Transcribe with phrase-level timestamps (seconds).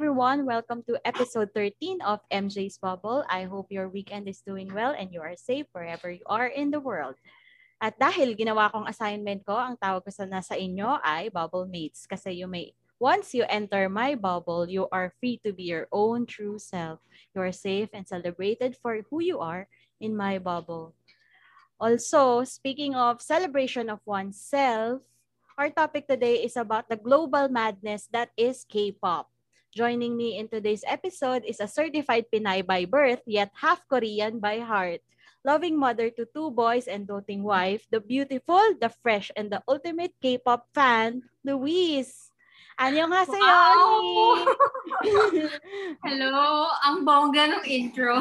[0.00, 0.48] Everyone.
[0.48, 3.20] Welcome to episode 13 of MJ's Bubble.
[3.28, 6.72] I hope your weekend is doing well and you are safe wherever you are in
[6.72, 7.20] the world.
[7.84, 12.08] At dahil ginawa kong assignment ko, ang tawag ko sa nasa inyo ay Bubble Mates.
[12.08, 16.24] Kasi you may, once you enter my bubble, you are free to be your own
[16.24, 16.96] true self.
[17.36, 19.68] You are safe and celebrated for who you are
[20.00, 20.96] in my bubble.
[21.76, 25.04] Also, speaking of celebration of oneself,
[25.60, 29.28] our topic today is about the global madness that is K-pop.
[29.70, 34.58] Joining me in today's episode is a certified Pinay by birth, yet half Korean by
[34.58, 34.98] heart.
[35.46, 40.12] Loving mother to two boys and doting wife, the beautiful, the fresh, and the ultimate
[40.18, 42.34] K-pop fan, Louise.
[42.82, 44.42] Annyeonghaseyo, Wow!
[45.06, 45.46] Ani!
[46.04, 46.66] Hello!
[46.90, 48.18] Ang bongga ng intro.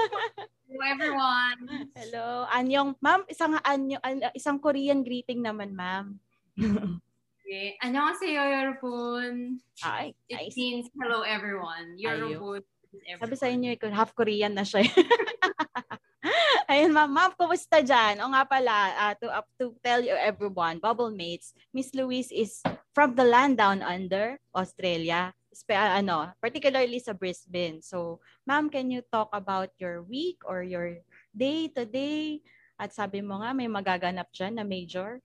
[0.64, 1.92] Hello, everyone.
[1.92, 2.48] Hello.
[2.48, 6.16] Anyong, ma'am, isang anyo, an- isang Korean greeting naman, ma'am.
[7.50, 7.74] Okay.
[7.82, 9.58] Annyeonghaseyo, Yorobun.
[9.82, 10.54] Ay, It nice.
[10.54, 11.98] means hello, everyone.
[11.98, 13.22] Yorobun is everyone.
[13.26, 14.86] Sabi sa inyo, half Korean na siya.
[16.70, 17.10] Ayun, ma'am.
[17.10, 18.22] Ma'am, kumusta dyan?
[18.22, 22.62] O nga pala, uh, to, up to tell you everyone, Bubble Mates, Miss Louise is
[22.94, 25.34] from the land down under, Australia.
[25.50, 27.82] Spe- uh, ano, particularly sa Brisbane.
[27.82, 31.02] So, ma'am, can you talk about your week or your
[31.34, 32.46] day to day?
[32.78, 35.18] At sabi mo nga, may magaganap dyan na major.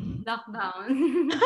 [0.00, 0.88] Lockdown.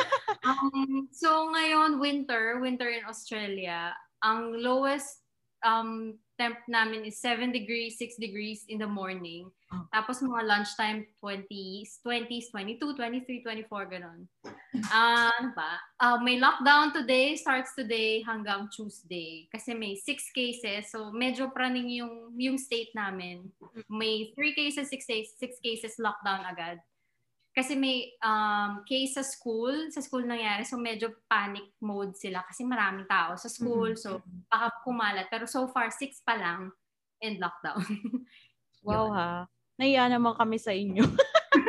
[0.47, 5.27] um, so, ngayon, winter, winter in Australia, ang lowest
[5.65, 9.49] um, temp namin is 7 degrees, 6 degrees in the morning.
[9.73, 9.83] Oh.
[9.91, 14.29] Tapos mga lunchtime, 20s, 20s, 22, 23, 24, ganun.
[14.93, 15.81] Ah, ano ba?
[15.97, 19.49] Ah, may lockdown today, starts today hanggang Tuesday.
[19.49, 23.49] Kasi may 6 cases, so medyo praning yung, yung state namin.
[23.89, 26.79] May 3 cases, 6 cases, 6 cases lockdown agad.
[27.57, 32.69] Kasi may um, case sa school, sa school nangyari, so medyo panic mode sila kasi
[32.69, 34.01] maraming tao sa school, Mhm.
[34.01, 34.21] so
[34.53, 35.25] baka kumalat.
[35.33, 36.69] Pero so far, six pa lang
[37.25, 37.81] and lockdown.
[38.87, 39.51] Wow ha.
[39.83, 41.03] Naiya naman kami sa inyo.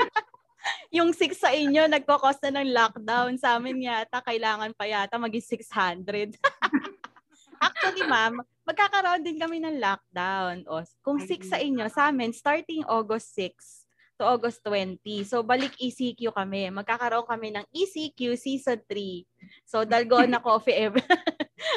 [0.97, 3.33] yung 6 sa inyo, nagkakos na ng lockdown.
[3.41, 6.37] Sa amin yata, kailangan pa yata maging 600.
[7.65, 8.37] Actually, ma'am,
[8.69, 10.61] magkakaroon din kami ng lockdown.
[10.69, 13.86] O, kung 6 sa inyo, sa amin, starting August 6
[14.17, 14.99] to August 20.
[15.23, 16.73] So, balik ECQ kami.
[16.73, 19.23] Magkakaroon kami ng ECQ Season 3.
[19.63, 21.05] So, Dalgona Coffee ever.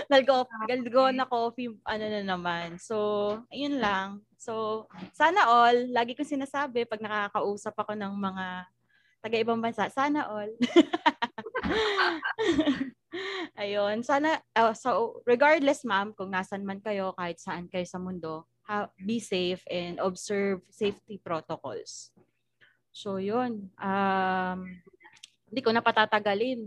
[0.08, 2.80] Dalgo, Dalgona Coffee, ano na naman.
[2.80, 2.96] So,
[3.52, 4.24] ayun lang.
[4.40, 8.46] So, sana all, lagi ko sinasabi pag nakakausap ako ng mga
[9.20, 10.48] taga-ibang bansa, sana all.
[13.60, 18.48] Ayun, sana, uh, so regardless ma'am, kung nasan man kayo, kahit saan kayo sa mundo,
[18.64, 22.14] ha- be safe and observe safety protocols.
[22.90, 24.58] So yun, um,
[25.50, 26.66] hindi ko na patatagalin.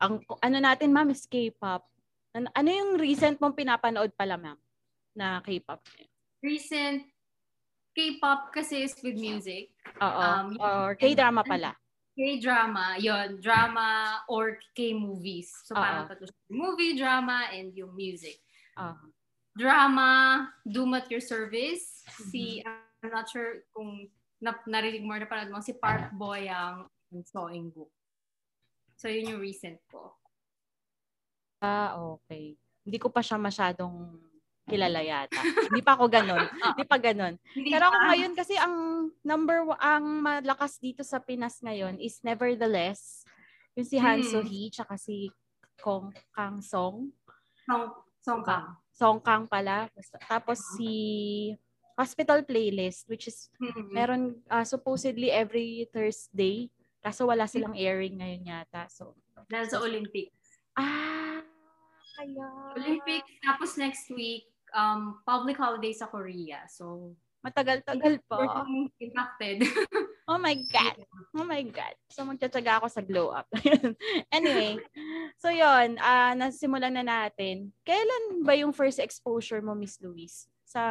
[0.00, 1.86] Ang, ano natin ma'am is K-pop.
[2.34, 4.58] An- Ano yung recent mong pinapanood pala ma'am
[5.14, 5.82] na K-pop?
[6.42, 7.04] Recent
[7.94, 9.70] K-pop kasi is with music.
[9.98, 11.74] Oo, Um, or K-drama pala.
[12.14, 15.50] K-drama, yon drama or K-movies.
[15.64, 15.80] So Oo.
[15.82, 16.26] parang tatlo.
[16.50, 18.38] Movie, drama, and yung music.
[18.76, 19.08] Oo.
[19.56, 22.02] Drama, Doom at Your Service.
[22.06, 22.28] Mm-hmm.
[22.30, 24.06] Si, I'm not sure kung
[24.40, 27.92] na, narinig mo na parang mo, si Park Boyang and Sawing Book.
[28.96, 30.16] So yun yung recent ko.
[31.60, 32.56] Ah, okay.
[32.84, 34.16] Hindi ko pa siya masyadong
[34.64, 35.40] kilala yata.
[35.68, 36.40] Hindi pa ako ganun.
[36.72, 37.34] Hindi pa ganun.
[37.52, 38.74] Hindi Pero ako ngayon kasi ang
[39.20, 43.26] number ang malakas dito sa Pinas ngayon is Nevertheless.
[43.76, 44.30] Yung si Han Hmm.
[44.30, 45.28] So-hee tsaka si
[45.80, 47.12] Kong Kang Song.
[47.64, 47.88] Song,
[48.20, 48.66] song kang.
[48.92, 49.88] Song Kang pala.
[50.28, 50.92] Tapos si
[52.00, 53.92] Hospital Playlist which is Hmm.
[53.92, 56.72] meron ah, supposedly every Thursday.
[57.00, 58.88] Kaso wala silang airing ngayon yata.
[58.88, 59.16] So,
[59.48, 60.32] Dahil sa Olympic.
[60.76, 61.40] ah,
[62.14, 62.46] kaya.
[62.76, 66.64] Olympic, tapos next week, um, public holiday sa Korea.
[66.68, 68.68] So, Matagal-tagal pa.
[69.00, 69.64] impacted.
[70.30, 70.94] Oh my God.
[71.34, 71.90] Oh my God.
[72.06, 73.50] So, magtsatsaga ako sa glow up.
[74.30, 74.78] anyway,
[75.42, 77.74] so yon ah nasimulan na natin.
[77.82, 80.46] Kailan ba yung first exposure mo, Miss Louise?
[80.70, 80.82] Sa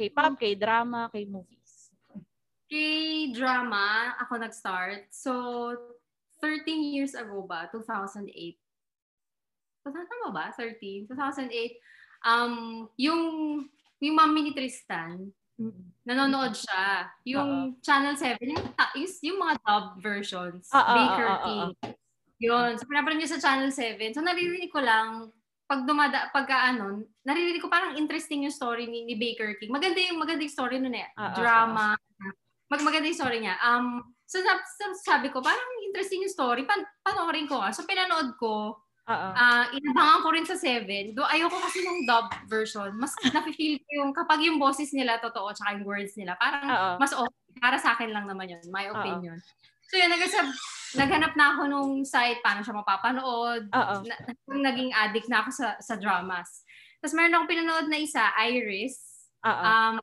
[0.00, 1.92] K-pop, K-drama, K-movies?
[2.72, 5.12] K-drama, ako nag-start.
[5.12, 5.32] So,
[6.40, 7.68] 13 years ago ba?
[7.68, 8.32] 2008.
[9.84, 10.56] Tama ba?
[10.56, 11.04] 13?
[11.12, 11.52] 2008.
[12.24, 13.22] Um, yung
[14.00, 15.88] yung mami ni Tristan, Mm.
[16.04, 17.08] nanonood siya.
[17.24, 18.60] Yung Channel 7, yung,
[18.92, 21.68] yung, yung mga dub versions, Ah, ah, Baker ah, ah, King.
[22.44, 22.70] Yun.
[22.76, 24.12] So, pinapanood niya sa Channel 7.
[24.12, 25.32] So, naririnig ko lang,
[25.66, 29.74] pag dumada, pagka ano, naririnig ko parang interesting yung story ni, ni Baker King.
[29.74, 31.10] Maganda yung, maganda yung story nun eh.
[31.18, 31.86] Ah, ah, Drama.
[32.70, 33.58] Mag, maganda yung story niya.
[33.58, 36.62] Um, so, sab- so, sabi ko, parang interesting yung story.
[36.62, 37.74] Pan panoorin ko nga.
[37.74, 38.78] So, pinanood ko.
[39.06, 41.14] Ah, inabangan ko rin sa 7.
[41.14, 42.90] Do ayoko kasi ng dub version.
[42.98, 46.90] Mas nafe-feel ko yung kapag yung boses nila totoo tsaka yung words nila, parang Oo.
[46.98, 47.34] mas okay.
[47.56, 49.40] Para sa akin lang naman yun, my opinion.
[49.86, 50.46] So yun, nagasab,
[50.98, 53.70] naghanap na ako nung site paano siya mapapanood.
[53.70, 53.94] Oo.
[54.02, 54.16] Na,
[54.70, 56.66] naging addict na ako sa, sa dramas.
[56.98, 59.28] Tapos meron akong pinanood na isa, Iris.
[59.46, 59.62] Oo.
[59.62, 59.94] Um,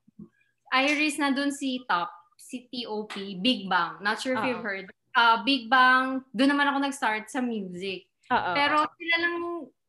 [0.72, 2.10] Iris na dun si Top,
[2.40, 3.12] si TOP,
[3.44, 4.00] Big Bang.
[4.00, 4.48] Not sure if Oo.
[4.48, 4.88] you've heard.
[5.14, 8.08] Uh, Big Bang, doon naman ako nag-start sa music.
[8.32, 8.52] Oo.
[8.56, 9.36] Pero sila lang,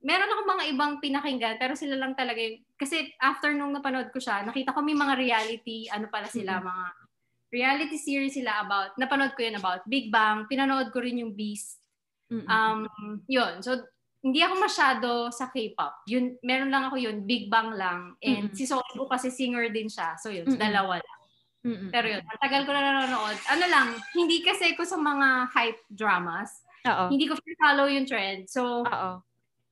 [0.05, 4.21] meron ako mga ibang pinakinggan, pero sila lang talaga yung, kasi after nung napanood ko
[4.21, 6.67] siya, nakita ko may mga reality, ano pala sila, Mhm.
[6.67, 6.85] mga
[7.55, 11.79] reality series sila about, napanood ko yun about Big Bang, pinanood ko rin yung Beast.
[12.51, 12.91] Um,
[13.31, 13.63] yun.
[13.63, 13.79] So,
[14.25, 16.09] hindi ako masyado sa K-pop.
[16.09, 18.17] Yun, meron lang ako yun, Big Bang lang.
[18.25, 18.57] And Mm-mm.
[18.57, 20.17] si Sonic kasi singer din siya.
[20.17, 20.57] So yun, Mm-mm.
[20.57, 21.21] dalawa lang.
[21.65, 21.91] Mm-mm.
[21.93, 23.37] Pero yun, ang tagal ko na nanonood.
[23.53, 26.65] Ano lang, hindi kasi ko sa mga hype dramas.
[26.89, 27.13] Oo.
[27.13, 28.49] Hindi ko follow yung trend.
[28.49, 29.11] So, Oo.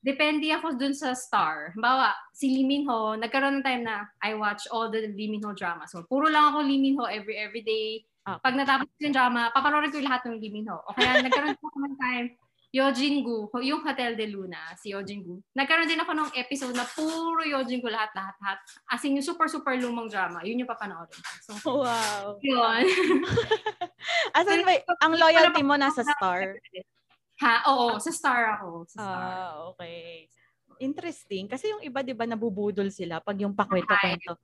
[0.02, 1.72] Depende ako dun sa star.
[1.78, 5.42] Bawa, si Lee Min Ho, nagkaroon ng time na I watch all the Lee Min
[5.46, 5.94] Ho dramas.
[5.94, 8.02] So, puro lang ako Lee Min Ho every every day.
[8.22, 8.38] Ah.
[8.38, 10.82] Pag natapos yung drama, papanoorin ko yung lahat ng Lee Min Ho.
[10.82, 12.26] O kaya nagkaroon ako ng time,
[12.72, 15.36] Yojin Gu, yung Hotel de Luna, si Yojin Gu.
[15.52, 18.58] Nagkaroon din ako ng episode na puro Yojin Gu lahat, lahat, lahat.
[18.88, 20.40] As in, yung super, super lumang drama.
[20.40, 21.20] Yun yung papanoorin.
[21.44, 21.52] So,
[21.84, 22.40] Wow.
[22.40, 22.82] yun.
[24.38, 24.72] Asan ba,
[25.04, 26.56] ang loyalty mo nasa star?
[27.42, 27.56] Ha?
[27.68, 28.86] Oo, sa star ako.
[28.86, 29.18] Sa star.
[29.18, 30.30] Ah, okay.
[30.78, 31.46] Interesting.
[31.46, 34.34] Kasi yung iba, di ba, nabubudol sila pag yung pakwento-kwento.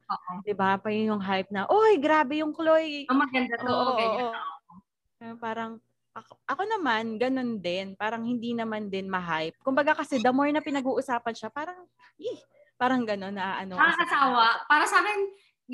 [0.46, 0.78] Di ba?
[0.78, 3.06] Pa yung hype na, oy, grabe yung Chloe.
[3.10, 4.30] Ang maganda to, Oo, ganyan.
[4.30, 5.34] oo.
[5.38, 5.82] Parang,
[6.14, 7.94] ako, ako naman, ganun din.
[7.98, 9.58] Parang hindi naman din ma-hype.
[9.62, 11.78] Kumbaga kasi, the more na pinag-uusapan siya, parang,
[12.18, 12.38] eh,
[12.78, 13.74] parang ganun na ano.
[13.74, 14.66] Nakakasawa.
[14.70, 15.18] Para sa akin,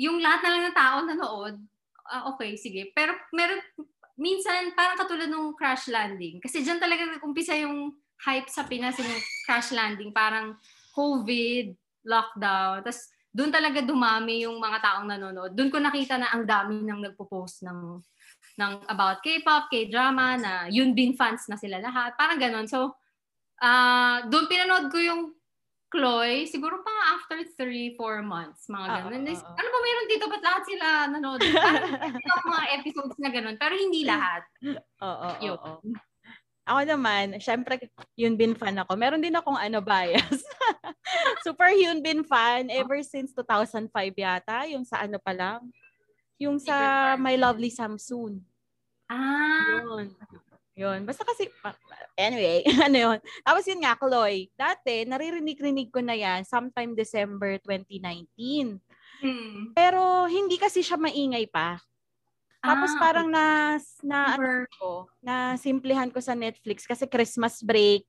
[0.01, 1.55] yung lahat na lang ng tao nanood,
[2.09, 2.89] ah, okay, sige.
[2.93, 3.61] Pero meron,
[4.15, 6.39] minsan, parang katulad nung crash landing.
[6.39, 9.11] Kasi dyan talaga umpisa yung hype sa Pinas, yung
[9.47, 10.11] crash landing.
[10.15, 10.55] Parang
[10.95, 11.75] COVID,
[12.07, 12.83] lockdown.
[12.83, 15.51] Tapos, doon talaga dumami yung mga taong nanonood.
[15.51, 17.99] Doon ko nakita na ang dami nang nagpo-post ng
[18.55, 22.15] ng about K-pop, K-drama, na yun bin fans na sila lahat.
[22.15, 22.63] Parang ganon.
[22.71, 22.95] So,
[23.59, 25.35] ah doon pinanood ko yung
[25.93, 29.21] Chloe, siguro pa after 3-4 months, mga Oo, ganun.
[29.21, 29.53] oo, oo.
[29.55, 30.25] Ano ba meron dito?
[30.27, 31.41] Ba't lahat sila nanood?
[31.45, 34.43] Parang mga episodes na ganun, pero hindi lahat.
[34.65, 35.57] Oo, oo, Yun.
[35.61, 35.73] oo.
[36.65, 37.77] Ako naman, syempre,
[38.17, 38.97] Hyun Bin fan ako.
[38.97, 40.41] Meron din akong ano, bias.
[41.45, 44.65] Super Hyun Bin fan ever since 2005 yata.
[44.73, 45.69] Yung sa ano pa lang.
[46.41, 48.41] Yung sa My Lovely Samsoon.
[49.05, 50.09] Ah, Yun.
[50.75, 51.07] Yun.
[51.07, 51.47] Basta kasi,
[52.19, 53.19] anyway, ano yun.
[53.47, 54.51] Tapos yun nga, Chloe.
[54.59, 58.79] Dati, naririnig-rinig ko na yan sometime December 2019.
[59.23, 59.71] hmm.
[59.71, 61.79] Pero hindi kasi siya maingay pa.
[62.59, 68.03] Tapos Ah, parang na, na, ano ko, na simplihan ko sa Netflix kasi Christmas break.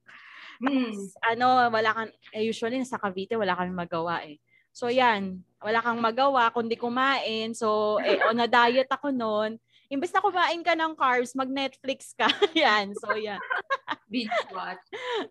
[0.58, 0.66] Hmm.
[0.66, 4.43] Tapos, ano, wala kang, eh, usually sa Cavite, wala kami magawa eh.
[4.76, 7.56] So yan, wala kang magawa kundi kumain.
[7.56, 9.56] So, eh, on a diet ako noon.
[9.86, 12.26] Imbes na kumain ka ng carbs, mag-Netflix ka.
[12.56, 13.38] yan, so yan.
[14.12, 14.82] Binge watch.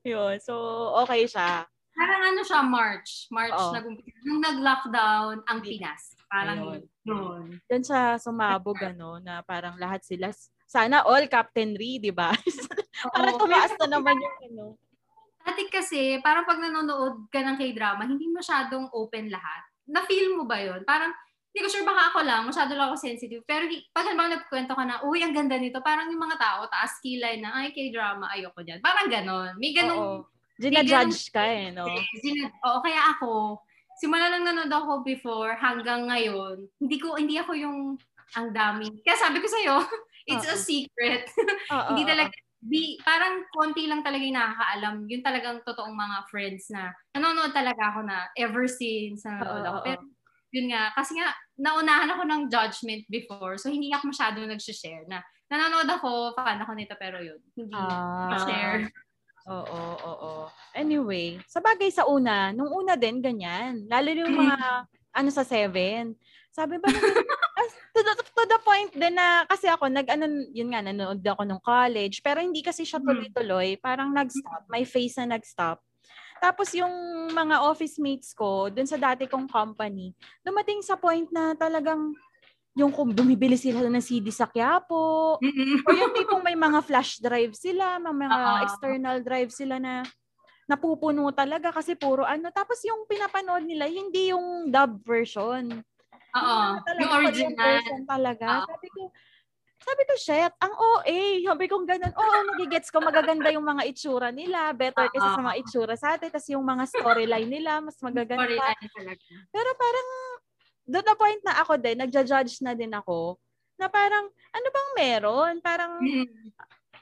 [0.08, 0.56] Yun, so
[1.04, 1.68] okay siya.
[1.96, 3.28] Parang ano siya, March.
[3.32, 3.72] March Oo.
[3.72, 4.20] nag-umpisa.
[4.28, 6.16] Nung nag-lockdown ang Pinas.
[6.28, 6.60] Parang
[7.08, 7.60] yun.
[7.68, 10.32] Doon siya sumabog, ano, na parang lahat sila,
[10.68, 12.32] sana all Captain Ri, di ba?
[13.16, 14.66] parang tumaas na naman yung ano.
[15.46, 19.62] Dati kasi, parang pag nanonood ka ng K-drama, hindi masyadong open lahat.
[19.86, 20.82] Na-feel mo ba yun?
[20.84, 21.14] Parang,
[21.56, 23.40] hindi ko sure baka ako lang, masyado lang ako sensitive.
[23.48, 23.64] Pero
[23.96, 27.40] pag halimbawa nagkwento ka na, uy, ang ganda nito, parang yung mga tao, taas kilay
[27.40, 28.84] na, ay, K-drama, ayoko dyan.
[28.84, 29.56] Parang ganon.
[29.56, 29.80] May Oo.
[29.80, 30.28] ganong,
[30.60, 31.88] Gina-judge ka eh, no?
[32.20, 33.64] Sin- Oo, kaya ako,
[34.04, 37.80] simula lang nanood ako before hanggang ngayon, hindi ko hindi ako yung
[38.36, 38.92] ang dami.
[39.08, 39.76] Kaya sabi ko sa'yo,
[40.28, 40.60] it's a Oo.
[40.60, 41.24] secret.
[41.72, 44.96] Oo, hindi oo, talaga, di, parang konti lang talaga yung nakakaalam.
[45.08, 49.80] Yun talagang totoong mga friends na nanonood talaga ako na ever since nanonood Oo, ako.
[49.80, 49.86] oo.
[49.88, 50.02] Pero
[50.56, 51.28] yun nga, kasi nga,
[51.60, 55.20] naunahan ako ng judgment before, so hindi ako masyado nag-share na
[55.52, 58.40] nanonood ako, fan ako nito, pero yun, hindi Ah.
[58.40, 58.88] share.
[59.46, 60.32] Oo, oo.
[60.74, 63.86] Anyway, sa bagay sa una, nung una din, ganyan.
[63.86, 64.58] Lalo yung mga,
[65.14, 66.18] ano sa seven.
[66.50, 66.88] Sabi ba,
[67.94, 71.46] to, the, to the point din na, kasi ako, nag, ano, yun nga, nanonood ako
[71.46, 73.06] nung college, pero hindi kasi siya Hmm.
[73.06, 73.78] tuloy-tuloy.
[73.78, 74.66] Parang nag-stop.
[74.66, 75.78] May face na nag-stop.
[76.46, 76.94] Tapos yung
[77.34, 80.14] mga office mates ko, dun sa dati kong company,
[80.46, 82.14] dumating sa point na talagang
[82.78, 85.42] yung kung bumibili sila ng CD sa Quiapo,
[85.86, 88.62] o yung tipong may mga flash drive sila, may mga Oo.
[88.62, 90.06] external drive sila na
[90.70, 92.54] napupuno talaga kasi puro ano.
[92.54, 95.82] Tapos yung pinapanood nila, hindi yung dub version.
[96.36, 96.62] Oo.
[96.78, 97.58] Yung, Yung original.
[97.58, 98.62] version talaga.
[98.62, 98.70] Oo.
[98.70, 99.02] Sabi ko,
[99.86, 101.46] sabi ko, shit, ang OA.
[101.46, 102.10] Sabi ko, ganun.
[102.10, 102.98] Oo, nagigets ko.
[103.00, 104.74] Magaganda yung mga itsura nila.
[104.74, 106.34] Better kaysa sa mga itsura sa atin.
[106.34, 108.50] Tapos yung mga storyline nila, mas magaganda.
[108.50, 109.24] Storyline talaga.
[109.54, 110.08] Pero parang,
[110.86, 113.38] doon na point na ako din, nagja-judge na din ako,
[113.78, 115.54] na parang, ano bang meron?
[115.62, 116.50] Parang, Mm.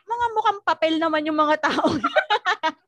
[0.04, 1.88] mga mukhang papel naman yung mga tao.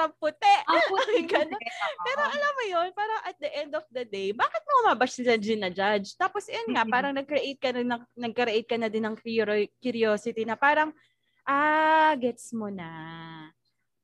[0.00, 0.54] Sobrang puti.
[0.64, 1.60] Ang puti Ganun.
[2.08, 5.36] Pero alam mo yun, parang at the end of the day, bakit mo mabash sila
[5.36, 6.16] gina-judge?
[6.16, 10.56] Tapos yun nga, parang nag-create ka na, nag-create ka na din ng curio- curiosity na
[10.56, 10.88] parang,
[11.44, 12.88] ah, gets mo na.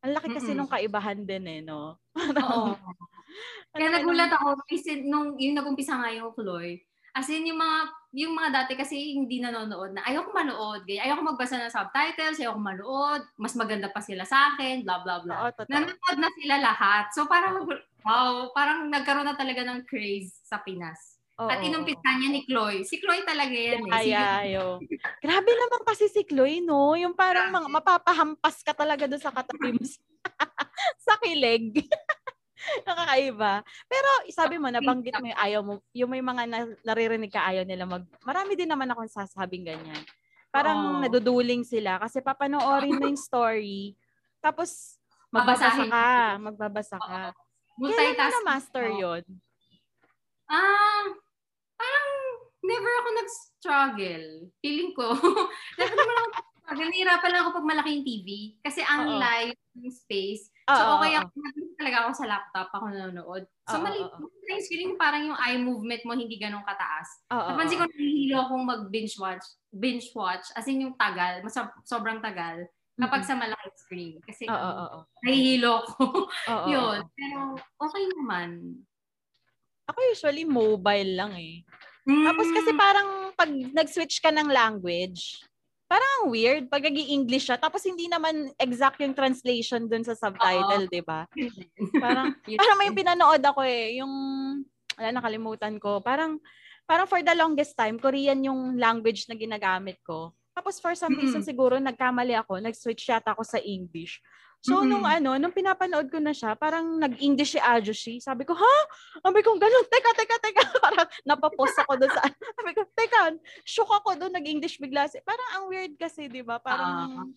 [0.05, 0.59] Ang laki kasi Mm-mm.
[0.61, 1.97] nung kaibahan din eh, no?
[2.45, 2.77] Oo.
[3.73, 6.85] Kaya nagulat ako kasi nung yung nag-umpisa nga yung Chloe.
[7.17, 7.79] As in, yung mga,
[8.17, 11.13] yung mga dati kasi hindi nanonood na, ayoko manood, ganyan.
[11.13, 15.39] ayoko magbasa ng subtitles, ayoko manood, mas maganda pa sila sa akin, blah, blah, blah.
[15.45, 15.69] Oo, totoo.
[15.69, 17.13] Nanonood na sila lahat.
[17.13, 17.69] So parang,
[18.01, 21.21] wow, parang nagkaroon na talaga ng craze sa Pinas.
[21.37, 22.81] Oo, At inumpisa niya ni Chloe.
[22.89, 23.93] Si Chloe talaga yan eh.
[23.93, 24.81] Ay, ayo.
[25.21, 26.97] Grabe naman kasi si Chloe, no?
[26.97, 29.85] Yung parang mga, mapapahampas ka talaga doon sa katabi mo.
[31.05, 31.85] sa kilig.
[32.89, 33.63] Nakakaiba.
[33.87, 37.65] Pero sabi mo, nabanggit mo yung ayaw mo, yung may mga na, naririnig ka ayaw
[37.69, 40.03] nila mag, marami din naman akong sasabing ganyan.
[40.49, 41.01] Parang Oo.
[41.05, 43.93] naduduling sila kasi papanoorin mo yung story,
[44.41, 44.97] tapos
[45.29, 45.91] magbabasa Babasahin.
[45.93, 46.09] ka,
[46.41, 47.23] magbabasa ka.
[47.77, 48.25] Kailan mo
[48.89, 49.01] Oo.
[49.05, 49.23] yon?
[50.49, 51.05] Ah,
[51.77, 52.09] parang
[52.65, 54.27] never ako nag-struggle.
[54.65, 55.13] Feeling ko,
[55.79, 56.89] never naman ako nag-struggle.
[56.89, 58.29] Nahihirapan lang ako pag malaki yung TV.
[58.65, 59.21] Kasi ang Oo.
[59.77, 60.49] yung space.
[60.67, 61.31] So, Oo, okay ako.
[61.37, 63.45] nag- talaga ako sa laptop ako nanonood.
[63.65, 64.03] So, Oo, mali.
[64.03, 64.19] oo.
[64.19, 67.23] Sometimes feeling parang yung eye movement mo hindi ganun kataas.
[67.31, 69.47] Oo, Napansin ko nahihilo akong mag-binge watch.
[69.71, 70.51] Binge watch.
[70.53, 71.39] As in yung tagal.
[71.41, 71.55] Mas,
[71.85, 72.67] sobrang tagal.
[72.97, 73.29] Kapag Mm-mm.
[73.29, 74.15] sa malaking screen.
[74.21, 75.01] Kasi Oo, oo, oo.
[75.23, 76.03] nahihilo ko.
[76.51, 76.99] Oo, Yun.
[77.13, 77.39] Pero
[77.79, 78.51] okay naman.
[79.87, 81.63] Ako usually mobile lang eh.
[82.03, 82.79] Tapos kasi Mm.
[82.81, 85.47] parang pag nag-switch ka ng language,
[85.87, 90.19] parang ang weird pag nag english siya tapos hindi naman exact yung translation dun sa
[90.19, 91.31] subtitle, 'di ba?
[92.05, 94.13] Parang parang may pinanood ako eh, yung
[94.99, 96.03] wala nakalimutan ko.
[96.03, 96.43] Parang
[96.89, 100.35] parang for the longest time Korean yung language na ginagamit ko.
[100.57, 101.53] Tapos for some reason Mm-mm.
[101.53, 104.25] siguro nagkamali ako, nag-switch yata ako sa English.
[104.65, 104.91] So Mm-mm.
[104.91, 108.19] nung ano, nung pinapanood ko na siya, parang nag-English si Ajushi.
[108.19, 108.77] Sabi ko, ha?
[109.23, 110.63] Sabi ko, ganun, teka, teka, teka.
[110.87, 112.23] Parang napapos ako doon sa,
[112.59, 115.07] sabi ko, teka, shook ako doon, nag-English bigla.
[115.07, 116.59] si- Parang ang weird kasi, di ba?
[116.59, 117.31] Parang,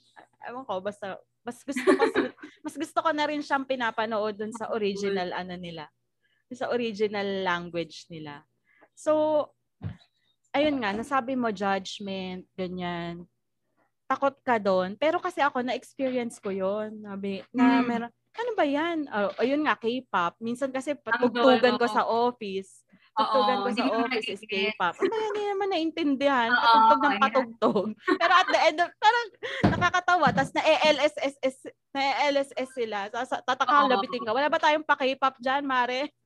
[0.50, 2.02] ewan ko, basta, mas gusto ko,
[2.66, 5.86] mas gusto ko na rin siyang pinapanood doon sa original, ano nila.
[6.50, 8.42] Sa original language nila.
[8.98, 9.46] So,
[10.50, 13.30] ayun nga, nasabi mo judgment, ganyan.
[14.10, 14.98] Takot ka doon.
[14.98, 17.86] Pero kasi ako, na-experience ko yon Nabi, na Mm.
[17.86, 19.06] meron, ano ba yan?
[19.06, 20.34] Oh, ayun nga, K-pop.
[20.40, 22.82] Minsan kasi patugtugan ko sa office.
[23.14, 24.42] Tugtugan ko sa office is.
[24.42, 24.96] K-pop.
[24.96, 26.50] Ano yan, hindi naman naintindihan.
[26.50, 27.88] Patugtog ng patugtog.
[28.22, 29.28] Pero at the end of, parang
[29.68, 30.28] nakakatawa.
[30.32, 31.58] Tapos na-LSS,
[31.92, 33.12] na-LSS sila.
[33.28, 34.32] Sa, tataka, labitin ka.
[34.32, 36.10] Wala ba tayong pa-K-pop dyan, Mare?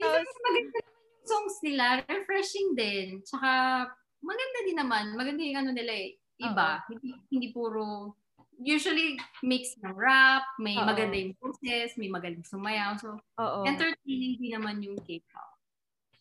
[0.00, 3.20] Tapos- maganda naman yung songs nila, refreshing din.
[3.22, 3.50] Tsaka
[4.20, 5.04] maganda din naman.
[5.16, 6.10] Maganda yung ano nila eh.
[6.40, 6.80] Iba.
[6.88, 8.14] Hindi, hindi puro
[8.60, 10.84] usually mix ng rap, may Oo.
[10.84, 12.92] maganda yung boses, may magaling sumayaw.
[13.00, 13.64] So, Oo.
[13.64, 15.56] entertaining din naman yung K-pop.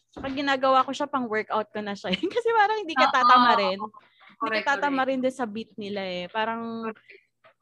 [0.09, 2.09] Saka ginagawa ko siya pang workout ko na siya.
[2.35, 3.77] Kasi parang hindi ka tatama rin.
[3.77, 3.91] oo.
[4.39, 5.09] Hindi Correct, ka tatama correct.
[5.11, 6.25] rin din sa beat nila eh.
[6.31, 6.87] Parang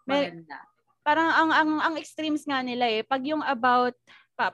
[0.06, 0.58] May- Maganda.
[1.02, 3.02] parang ang ang ang extremes nga nila eh.
[3.02, 3.98] Pag yung about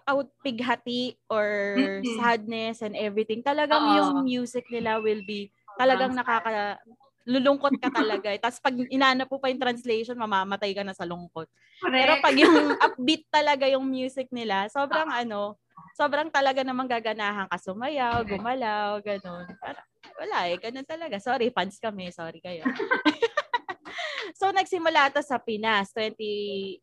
[0.07, 2.15] out pighati or Mm-mm.
[2.15, 3.95] sadness and everything, talagang Oo.
[3.99, 6.79] yung music nila will be talagang nakaka
[7.23, 8.27] lulungkot ka talaga.
[8.31, 8.39] eh.
[8.39, 11.47] Tapos pag inanap po pa yung translation, mamamatay ka na sa lungkot.
[11.87, 12.23] Pero Correct.
[12.23, 15.23] pag yung upbeat talaga yung music nila, sobrang Ah.
[15.23, 15.55] ano,
[15.95, 19.45] sobrang talaga namang gaganahan ka sumayaw, gumalaw, ganun.
[19.59, 19.83] Para,
[20.19, 21.15] wala eh, ganun talaga.
[21.19, 22.11] Sorry, fans kami.
[22.11, 22.63] Sorry kayo.
[24.39, 26.81] so, nagsimula to sa Pinas, 20,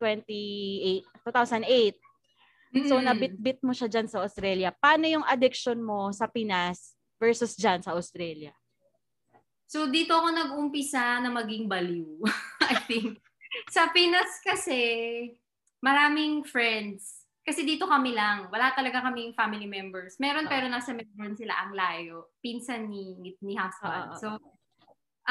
[0.00, 2.00] 28, 2008.
[2.88, 3.04] So, Mm-mm.
[3.04, 4.70] nabit-bit mo siya dyan sa Australia.
[4.72, 8.56] Paano yung addiction mo sa Pinas versus dyan sa Australia?
[9.70, 12.24] So, dito ako nag-umpisa na maging baliw.
[12.72, 13.20] I think.
[13.70, 14.82] Sa Pinas kasi,
[15.78, 17.22] maraming friends.
[17.40, 18.50] Kasi dito kami lang.
[18.50, 20.18] Wala talaga kaming family members.
[20.18, 20.50] Meron Ah.
[20.50, 22.34] pero nasa Melbourne sila ang layo.
[22.42, 24.10] Pinsan ni, ni husband.
[24.10, 24.28] Ah, ah, So,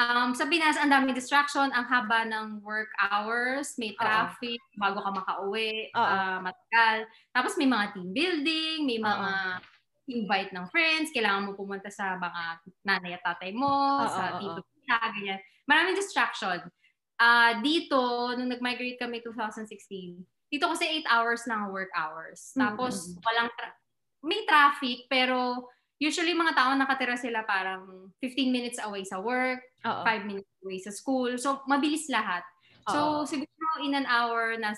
[0.00, 4.80] Um, sa Pinas, ang daming distraction, ang haba ng work hours, may traffic, Uh-oh.
[4.80, 7.04] bago ka makauwi, uh, matagal.
[7.36, 9.30] Tapos may mga team building, may mga
[9.60, 9.69] Uh-oh.
[10.10, 12.42] Invite ng friends, kailangan mo pumunta sa mga
[12.82, 13.70] nanay at tatay mo,
[14.02, 14.10] Uh-oh.
[14.10, 15.40] sa tito kita, ganyan.
[15.70, 16.58] Maraming distraction.
[17.20, 18.00] Uh, dito,
[18.34, 20.18] nung nag-migrate kami 2016,
[20.50, 22.50] dito kasi 8 hours lang work hours.
[22.58, 23.22] Tapos, mm-hmm.
[23.22, 23.78] walang, tra-
[24.26, 30.26] may traffic, pero usually mga tao nakatira sila parang 15 minutes away sa work, 5
[30.26, 31.38] minutes away sa school.
[31.38, 32.42] So, mabilis lahat.
[32.90, 33.28] So, Uh-oh.
[33.28, 34.74] siguro in an hour, na,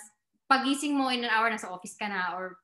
[0.51, 2.59] pagising mo in an hour, nasa office ka na or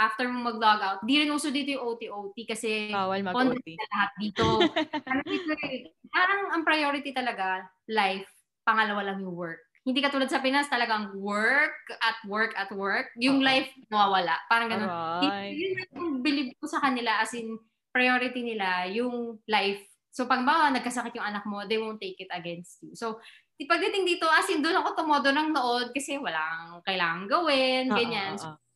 [0.00, 3.76] after mo mag-log out, di rin uso dito yung OT-OT kasi Bawal mag-OT.
[3.76, 4.44] na lahat dito.
[5.70, 8.26] Eh, parang ang priority talaga, life,
[8.64, 9.60] pangalawa lang yung work.
[9.84, 13.12] Hindi katulad sa Pinas, talagang work at work at work.
[13.20, 13.48] Yung Uh-oh.
[13.52, 14.40] life, nawawala.
[14.48, 14.88] Parang ganun.
[14.88, 15.52] Right.
[15.52, 19.82] Yun yung believe ko sa kanila as in, priority nila yung life.
[20.10, 22.94] So pag ba nagkasakit yung anak mo, they won't take it against you.
[22.94, 23.18] So
[23.60, 28.34] pagdating dito, as in doon ako tumodo ng nood kasi walang kailangan gawin, ganyan.
[28.40, 28.56] Uh, uh, uh.
[28.56, 28.69] So,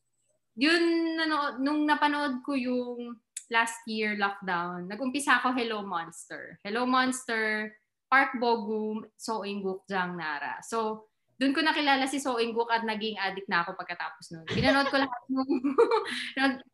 [0.54, 3.18] yun, nanood, nung napanood ko yung
[3.50, 6.58] last year lockdown, nag-umpisa ako Hello Monster.
[6.62, 7.74] Hello Monster,
[8.06, 10.62] Park Bogum, So Inguk Jang Nara.
[10.62, 14.46] So, doon ko nakilala si So Inguk at naging addict na ako pagkatapos nun.
[14.46, 15.50] Pinanood ko lahat ng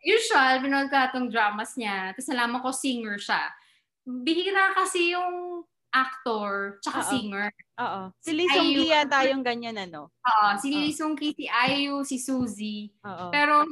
[0.15, 2.13] usual, pinanood ko lahat ng dramas niya.
[2.13, 3.49] Tapos nalaman ko singer siya.
[4.05, 7.11] Bihira kasi yung actor tsaka Uh-oh.
[7.11, 7.47] singer.
[7.82, 8.00] Oo.
[8.23, 10.11] Si Lee Sung Ki yata yung ganyan ano.
[10.11, 10.49] Oo.
[10.59, 12.90] Si Lee Sung Ki, si Ayu, si Suzy.
[13.02, 13.28] Oo.
[13.35, 13.66] Pero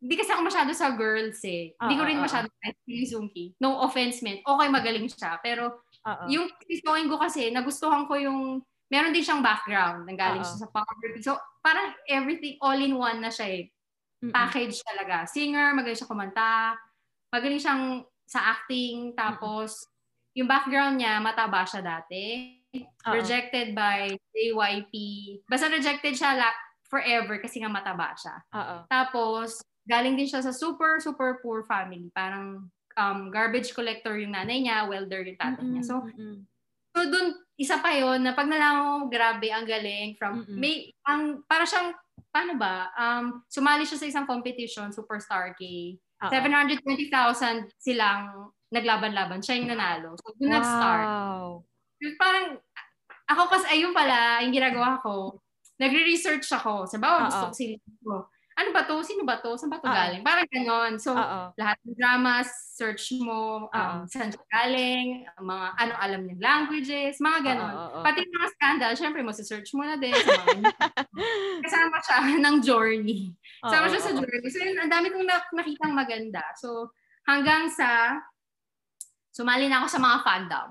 [0.00, 1.76] hindi kasi ako masyado sa girls eh.
[1.76, 3.54] Hindi ko rin masyado sa si Lee Sung Ki.
[3.60, 4.40] No offense man.
[4.42, 5.38] Okay, magaling siya.
[5.44, 6.26] Pero Uh-oh.
[6.32, 10.70] yung si So Inguk kasi, nagustuhan ko yung meron din siyang background, nanggaling siya sa
[10.74, 11.22] photography.
[11.22, 13.64] So, parang everything, all in one na siya eh.
[14.34, 14.88] Package Mm-mm.
[14.90, 15.16] talaga.
[15.30, 16.74] Singer, magaling siya kumanta,
[17.30, 17.84] magaling siyang
[18.26, 19.86] sa acting, tapos.
[20.34, 22.54] Yung background niya, mataba siya dati.
[22.70, 23.14] Uh-oh.
[23.18, 24.94] Rejected by JYP.
[25.50, 28.36] Basta rejected siya la- forever kasi nga mataba siya.
[28.50, 28.80] Uh-oh.
[28.90, 32.10] Tapos, galing din siya sa super, super poor family.
[32.14, 35.82] Parang um, garbage collector yung nanay niya, welder yung tatay niya.
[35.86, 36.36] So, mm-hmm.
[36.94, 37.26] so dun,
[37.58, 40.58] isa pa yon na pag nalaman mo, grabe, ang galing from, Mm-mm.
[40.58, 41.94] may, ang, para siyang,
[42.30, 45.94] paano ba, um, sumali siya sa isang competition, Superstar K.
[46.22, 46.30] Uh-oh.
[46.30, 49.42] 720,000 silang naglaban-laban.
[49.42, 50.14] Siya yung nanalo.
[50.18, 50.54] So, doon wow.
[50.56, 51.06] nag-start.
[52.16, 52.46] Parang,
[53.30, 55.38] ako kasi, ayun pala, yung ginagawa ko,
[55.78, 56.86] nagre-research ako.
[56.86, 57.78] Sa bawa, gusto ko si
[58.60, 59.00] ano ba to?
[59.00, 59.56] Sino ba to?
[59.56, 60.20] Saan ba to uh galing?
[60.20, 61.00] Parang ganon.
[61.00, 61.56] So, Uh-oh.
[61.56, 67.40] lahat ng dramas, search mo, um, saan siya galing, mga ano alam ng languages, mga
[67.40, 67.72] ganon.
[67.72, 68.04] Uh-oh.
[68.04, 70.12] Pati mga scandal, syempre mo search mo na din.
[70.12, 70.76] Sa mga,
[71.64, 73.32] kasama siya ng journey.
[73.64, 74.48] Kasama siya sa journey.
[74.52, 75.24] So, yun, ang dami kong
[75.56, 76.44] nakitang maganda.
[76.60, 76.92] So,
[77.24, 78.20] hanggang sa,
[79.30, 80.68] sumali na ako sa mga fandom.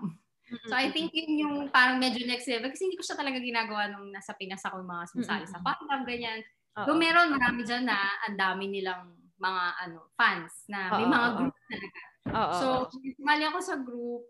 [0.66, 3.86] So I think yun yung parang medyo next level kasi hindi ko siya talaga ginagawa
[3.92, 6.42] nung nasa Pinas ako mga sumasali sa fandom, ganyan.
[6.86, 11.56] So meron marami dyan na ang dami nilang mga ano fans na may mga group
[11.70, 12.00] talaga.
[12.30, 12.68] So,
[13.18, 14.22] sumali ako sa group.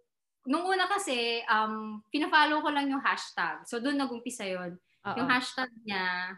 [0.47, 3.59] Nung una kasi, um, pina-follow ko lang yung hashtag.
[3.67, 4.79] So, doon nag-umpisa yun.
[5.03, 6.37] Yung hashtag niya,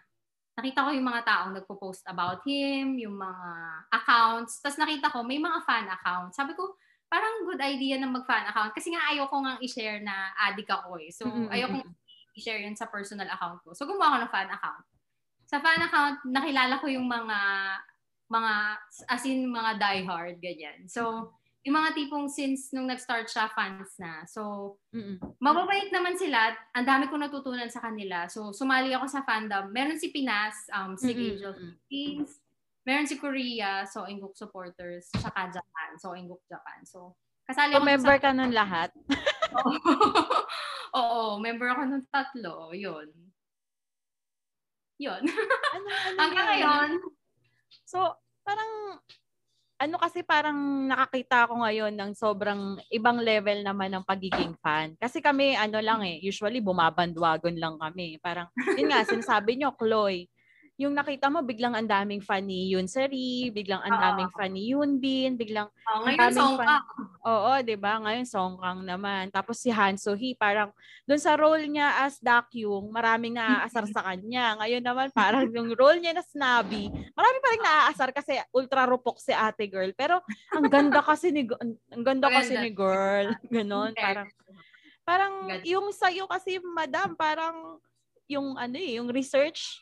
[0.57, 3.49] nakita ko yung mga taong nagpo-post about him, yung mga
[3.93, 4.59] accounts.
[4.63, 6.39] Tapos nakita ko, may mga fan accounts.
[6.39, 6.75] Sabi ko,
[7.11, 8.71] parang good idea na mag-fan account.
[8.71, 11.11] Kasi nga ayoko nga i-share na addict ako eh.
[11.11, 11.51] So, mm-hmm.
[11.51, 11.83] ayoko
[12.39, 13.75] i-share yun sa personal account ko.
[13.75, 14.85] So, gumawa ako ng fan account
[15.51, 17.39] sa fan account, nakilala ko yung mga,
[18.31, 18.53] mga,
[19.11, 20.87] as in mga diehard, ganyan.
[20.87, 21.35] So,
[21.67, 24.23] yung mga tipong since nung nag-start siya, fans na.
[24.25, 25.19] So, Mm-mm.
[25.43, 26.55] mababait naman sila.
[26.71, 28.31] Ang dami ko natutunan sa kanila.
[28.31, 29.69] So, sumali ako sa fandom.
[29.75, 32.40] Meron si Pinas, um, si Angel Philippines.
[32.81, 35.05] Meron si Korea, so Inguk supporters.
[35.13, 36.81] Saka Japan, so Inguk Japan.
[36.81, 37.13] So,
[37.45, 38.23] kasali so, ako member sa...
[38.25, 38.89] ka nun lahat?
[40.97, 42.73] Oo, member ako nun tatlo.
[42.73, 43.09] Yun.
[45.01, 45.23] Yun.
[45.71, 46.89] Ano, ano Hanggang ngayon.
[47.87, 48.11] So,
[48.43, 48.99] parang,
[49.79, 50.59] ano kasi parang
[50.91, 54.99] nakakita ko ngayon ng sobrang ibang level naman ng pagiging fan.
[54.99, 58.19] Kasi kami, ano lang eh, usually bumabandwagon lang kami.
[58.19, 60.27] Parang, yun nga, sinasabi nyo, Chloe,
[60.81, 64.73] yung nakita mo, biglang ang daming fan ni Yun Seri, biglang ang daming fan ni
[64.73, 66.81] Yun Bin, biglang oh, ang daming fan.
[67.21, 68.01] Oo, 'di ba?
[68.01, 69.29] Ngayon Song Kang naman.
[69.29, 70.73] Tapos si Han So Hee, parang
[71.05, 74.57] doon sa role niya as Dakyung, maraming naaasar sa kanya.
[74.57, 79.21] Ngayon naman parang yung role niya na snobby, marami pa rin naaasar kasi ultra rupok
[79.21, 79.93] si ate girl.
[79.93, 81.45] Pero ang ganda kasi ni
[81.93, 83.29] ang ganda kasi ni girl.
[83.53, 84.27] Ganon, parang
[85.05, 87.77] parang yung sa'yo kasi madam, parang
[88.25, 89.77] yung ano eh, yung research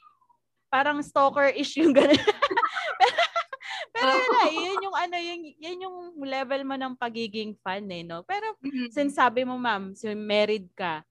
[0.70, 2.14] parang stalker issue ganun.
[3.94, 7.90] pero, Pero yun na, yun yung ano, yung, yun yung level mo ng pagiging fan
[7.90, 8.22] eh, no?
[8.24, 8.94] Pero Mhm.
[8.94, 11.04] since sabi mo, ma'am, so married ka,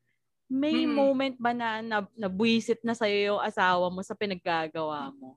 [0.49, 0.95] may Mhm.
[0.95, 5.37] moment ba na, na nabuisit na sa'yo yung asawa mo sa pinaggagawa mo?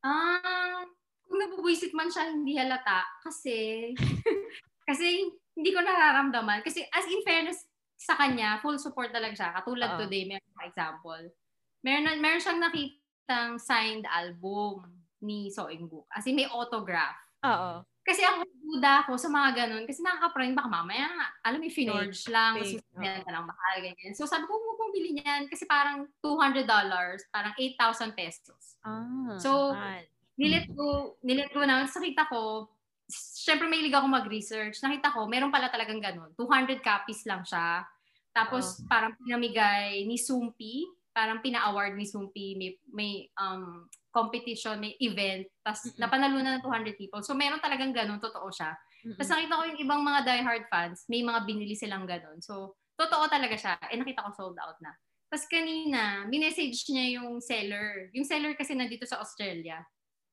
[0.00, 0.82] Ah,
[1.28, 3.04] kung nabubuisit man siya, hindi halata.
[3.22, 3.92] Kasi,
[4.88, 6.64] kasi hindi ko nararamdaman.
[6.64, 7.68] Kasi as in fairness
[8.00, 9.50] sa kanya, full support talaga siya.
[9.60, 10.08] Katulad Oo.
[10.08, 11.22] today, meron example.
[11.84, 12.60] Meron, meron siyang
[13.30, 14.82] nakitang signed album
[15.22, 16.10] ni So Ingbook.
[16.10, 17.14] As in, may autograph.
[17.46, 17.86] Oo.
[18.02, 19.84] Kasi ako, duda ako sa mga ganun.
[19.86, 21.06] Kasi nakaka-prank baka mamaya,
[21.46, 22.58] alam mo, finorge lang.
[22.58, 24.16] Susundan lang mahal, ganyan.
[24.18, 25.42] So sabi ko, huwag mong bilhin yan.
[25.46, 26.66] Kasi parang $200,
[27.30, 28.80] parang 8,000 pesos.
[28.82, 30.02] Ah, So, mahal.
[30.34, 32.72] nilit ko, nilit ko na, sa kita ko,
[33.12, 34.80] syempre may liga ako mag-research.
[34.82, 36.32] Nakita ko, meron pala talagang ganun.
[36.34, 37.84] 200 copies lang siya.
[38.32, 45.46] Tapos parang pinamigay ni Sumpi, parang pina-award ni Sumpi, may, may um, competition, may event,
[45.62, 45.98] tapos Mm-mm.
[45.98, 47.22] napanalunan ng 200 people.
[47.22, 48.74] So meron talagang ganun, totoo siya.
[49.06, 49.16] Mm-mm.
[49.18, 52.38] Tapos nakita ko yung ibang mga diehard fans, may mga binili silang ganun.
[52.42, 53.72] So, totoo talaga siya.
[53.88, 54.92] Eh, nakita ko sold out na.
[55.30, 58.10] Tapos kanina, minessage niya yung seller.
[58.12, 59.80] Yung seller kasi nandito sa Australia.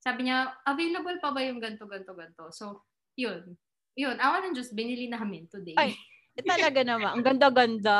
[0.02, 2.50] Sabi niya, available pa ba yung ganto, ganto, ganto?
[2.52, 2.84] So,
[3.16, 3.56] yun.
[3.98, 4.18] Yun.
[4.18, 5.78] Awa ng Diyos, binili namin today.
[5.78, 5.94] Ay.
[6.38, 7.18] Eh, talaga naman.
[7.18, 7.98] Ang ganda-ganda.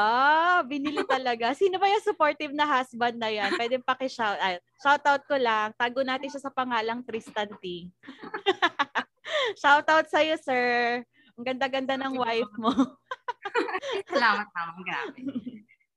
[0.62, 1.50] Binili talaga.
[1.58, 3.50] Sino ba yung supportive na husband na yan?
[3.58, 4.38] Pwede paki-shout.
[4.38, 5.74] Ay, shout out ko lang.
[5.74, 7.90] Tago natin siya sa pangalang Tristan T.
[9.60, 11.02] shout out sa'yo, sir.
[11.34, 12.70] Ang ganda-ganda ng wife mo.
[14.14, 15.18] Salamat naman, grabe.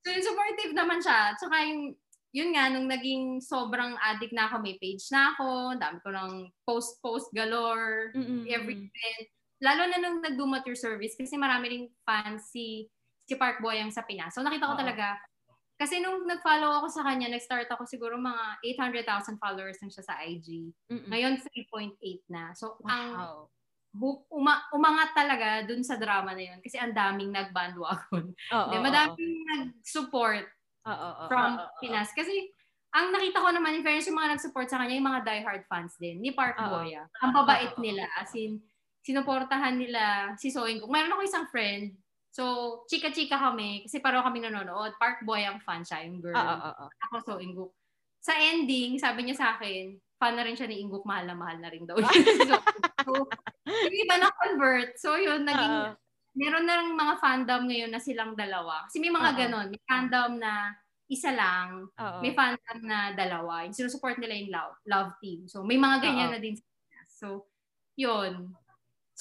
[0.01, 1.37] So, yung supportive naman siya.
[1.37, 1.93] Tsaka yung,
[2.33, 6.33] yun nga, nung naging sobrang addict na ako, may page na ako, dami ko ng
[6.65, 8.49] post-post galore, Mm-mm.
[8.49, 9.29] every event.
[9.61, 12.89] Lalo na nung nag-do service kasi marami ring fans si
[13.21, 14.33] si Park Boyang sa Pinas.
[14.33, 14.81] So nakita ko Oo.
[14.81, 15.15] talaga
[15.81, 20.21] kasi nung nag-follow ako sa kanya, nag-start ako siguro mga 800,000 followers lang siya sa
[20.21, 20.69] IG.
[20.93, 21.09] Mm-mm.
[21.09, 21.97] Ngayon 3.8
[22.29, 22.53] na.
[22.53, 23.37] So ang Wow.
[23.89, 28.29] bu- uma- umangat talaga dun sa drama na yun kasi ang daming nag-bandwagon.
[28.69, 30.45] Di, oo, madaming nag-support
[30.85, 31.77] oo, oo, from oo, oo.
[31.81, 32.13] Pinas.
[32.13, 32.29] Kasi
[32.93, 35.95] ang nakita ko naman, in fairness, yung mga nag-support sa kanya, yung mga diehard fans
[35.97, 36.67] din, ni Park Oo.
[36.77, 37.09] Boya.
[37.25, 38.05] Ang babait nila.
[38.19, 38.61] As in,
[39.01, 40.93] sinuportahan nila si Soing Cook.
[40.93, 41.97] Meron ako isang friend,
[42.31, 42.43] so
[42.87, 44.95] chika-chika kami, kasi pareho kami nanonood.
[45.01, 46.37] Park Boy ang fan siya, yung girl.
[46.37, 46.89] Oo, oo, oo.
[47.09, 47.73] Ako Soing Cook.
[48.21, 51.57] Sa ending, sabi niya sa akin, fan na rin siya ni Inguk, mahal na mahal
[51.57, 51.97] na rin daw.
[52.49, 52.53] so,
[53.01, 53.11] so,
[53.65, 54.93] yung iba na-convert.
[55.01, 55.97] So yun, naging, Oo.
[56.37, 58.85] meron na rin mga fandom ngayon na silang dalawa.
[58.85, 59.37] Kasi may mga Oo.
[59.41, 59.67] ganon.
[59.73, 60.77] May fandom na
[61.09, 62.19] isa lang, Oo.
[62.21, 63.65] may fandom na dalawa.
[63.65, 65.49] Yung sinusupport nila yung love, love team.
[65.49, 66.35] So, may mga ganyan Oo.
[66.37, 66.55] na din.
[67.09, 67.49] So,
[67.97, 68.53] yun.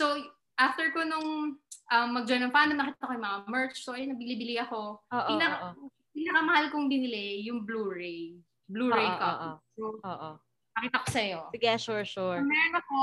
[0.00, 0.16] So,
[0.56, 1.60] after ko nung
[1.92, 3.84] um, mag-join ng fandom, nakita ko yung mga merch.
[3.84, 5.04] So, ayun, nabili-bili ako.
[5.04, 8.40] Oo, Pinaka, oo, pinakamahal kong binili, yung Blu-ray.
[8.64, 9.44] Blu-ray Oo, copy.
[9.44, 10.30] oo, So, oo.
[10.72, 11.40] nakita ko sa'yo.
[11.52, 12.40] Sige, sure, sure.
[12.40, 12.98] Meron ako,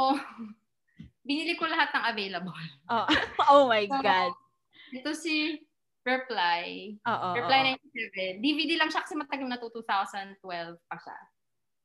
[1.30, 2.66] binili ko lahat ng available.
[2.90, 3.06] Oh,
[3.54, 4.34] oh my God.
[4.90, 5.62] Ito si
[6.02, 6.98] Reply.
[7.06, 7.78] Oo, Reply oo.
[7.94, 8.42] 97.
[8.42, 10.42] DVD lang siya kasi matagal na to 2012
[10.90, 11.20] pa siya.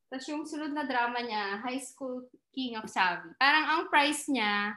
[0.08, 3.32] Tapos yung sunod na drama niya, High School King of Savvy.
[3.40, 4.76] Parang ang price niya,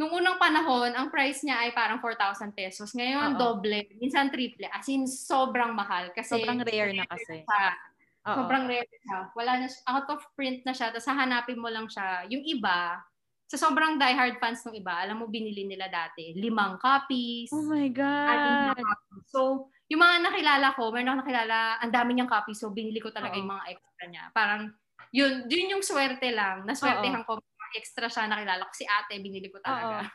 [0.00, 2.96] nung unang panahon, ang price niya ay parang 4,000 pesos.
[2.96, 3.38] Ngayon, Oo.
[3.38, 4.64] doble, minsan triple.
[4.72, 6.08] As in, sobrang mahal.
[6.16, 7.44] Kasi Sobrang rare na kasi.
[7.44, 8.36] Oo.
[8.40, 9.28] Sobrang rare siya.
[9.36, 10.88] Wala na, siya- out of print na siya.
[10.88, 12.24] Tapos hahanapin mo lang siya.
[12.32, 12.96] Yung iba,
[13.44, 16.32] sa sobrang diehard fans ng iba, alam mo, binili nila dati.
[16.32, 17.52] Limang copies.
[17.52, 18.80] Oh my God.
[18.80, 19.28] copies.
[19.28, 22.56] So, yung mga nakilala ko, meron akong nakilala, ang dami niyang copies.
[22.56, 23.40] So, binili ko talaga Oo.
[23.44, 24.24] yung mga extra niya.
[24.32, 24.72] Parang,
[25.12, 26.64] yun, yun yung swerte lang.
[26.64, 27.36] Naswertehan ko,
[27.76, 28.72] extra siya nakilala ko.
[28.74, 30.08] Si ate, binili ko talaga.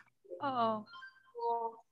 [0.43, 0.83] Oo.
[1.35, 1.41] So,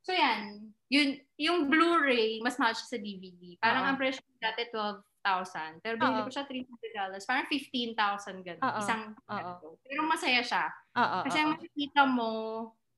[0.04, 0.72] so yan.
[0.90, 3.58] Yun, yung Blu-ray, mas mahal siya sa DVD.
[3.60, 3.90] Parang Oo.
[3.94, 5.80] ang presyo dati 12,000.
[5.84, 6.28] Pero binili Oo.
[6.28, 7.30] ko siya $300.
[7.30, 8.64] Parang 15,000 ganun.
[8.64, 8.80] Oo.
[8.80, 9.78] Isang Oo.
[9.84, 10.66] Pero masaya siya.
[10.98, 11.20] Oo.
[11.28, 12.32] Kasi ang makikita mo,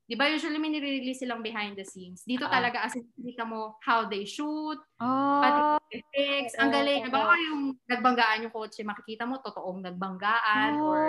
[0.06, 2.22] di ba usually may nire-release silang behind the scenes.
[2.22, 2.52] Dito Oo.
[2.52, 5.42] talaga as in, makikita mo how they shoot, Oh.
[5.42, 5.62] pati
[5.98, 6.54] effects.
[6.56, 7.04] Ang galing.
[7.04, 7.12] oo.
[7.12, 11.02] Baka yung nagbanggaan yung kotse, makikita mo totoong nagbanggaan or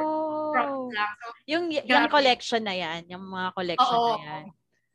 [0.51, 0.89] props Oh.
[0.91, 1.13] lang.
[1.15, 2.11] So, Yung, yung Grabe.
[2.11, 3.05] collection na yan.
[3.07, 4.17] Yung mga collection Oo.
[4.17, 4.45] na yan.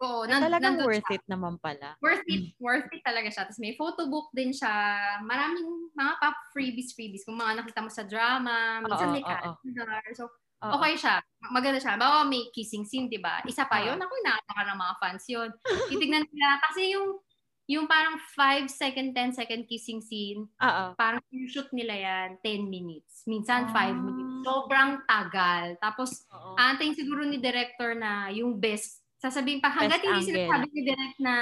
[0.01, 1.13] oo, Eh, nan- talagang worth siya.
[1.13, 1.93] it naman pala.
[2.01, 2.57] Worth it.
[2.57, 3.45] Worth it talaga siya.
[3.45, 4.73] Tapos may photo book din siya.
[5.21, 7.21] Maraming mga pop freebies, freebies.
[7.21, 9.29] Kung mga nakita mo sa drama, minsan Oo, may oo.
[9.29, 10.01] calendar.
[10.17, 10.25] So,
[10.61, 10.77] Oo.
[10.77, 11.17] okay siya.
[11.49, 11.97] Maganda siya.
[11.97, 13.41] Bawa may kissing scene, di ba?
[13.43, 13.97] Isa pa yun.
[13.97, 15.49] Ako, inaanto ng mga fans yun.
[15.89, 16.61] Titignan nila.
[16.61, 17.17] Kasi yung
[17.65, 20.83] yung parang 5 second, 10 second kissing scene, Oo.
[20.93, 23.23] parang yung shoot nila yan, 10 minutes.
[23.25, 23.95] Minsan 5 Ah.
[23.95, 24.43] minutes.
[24.43, 25.79] Sobrang tagal.
[25.79, 26.27] Tapos,
[26.59, 28.99] aantayin siguro ni director na yung best.
[29.17, 30.27] Sasabihin pa, hanggat hindi angle.
[30.35, 31.35] sinasabi ni direct na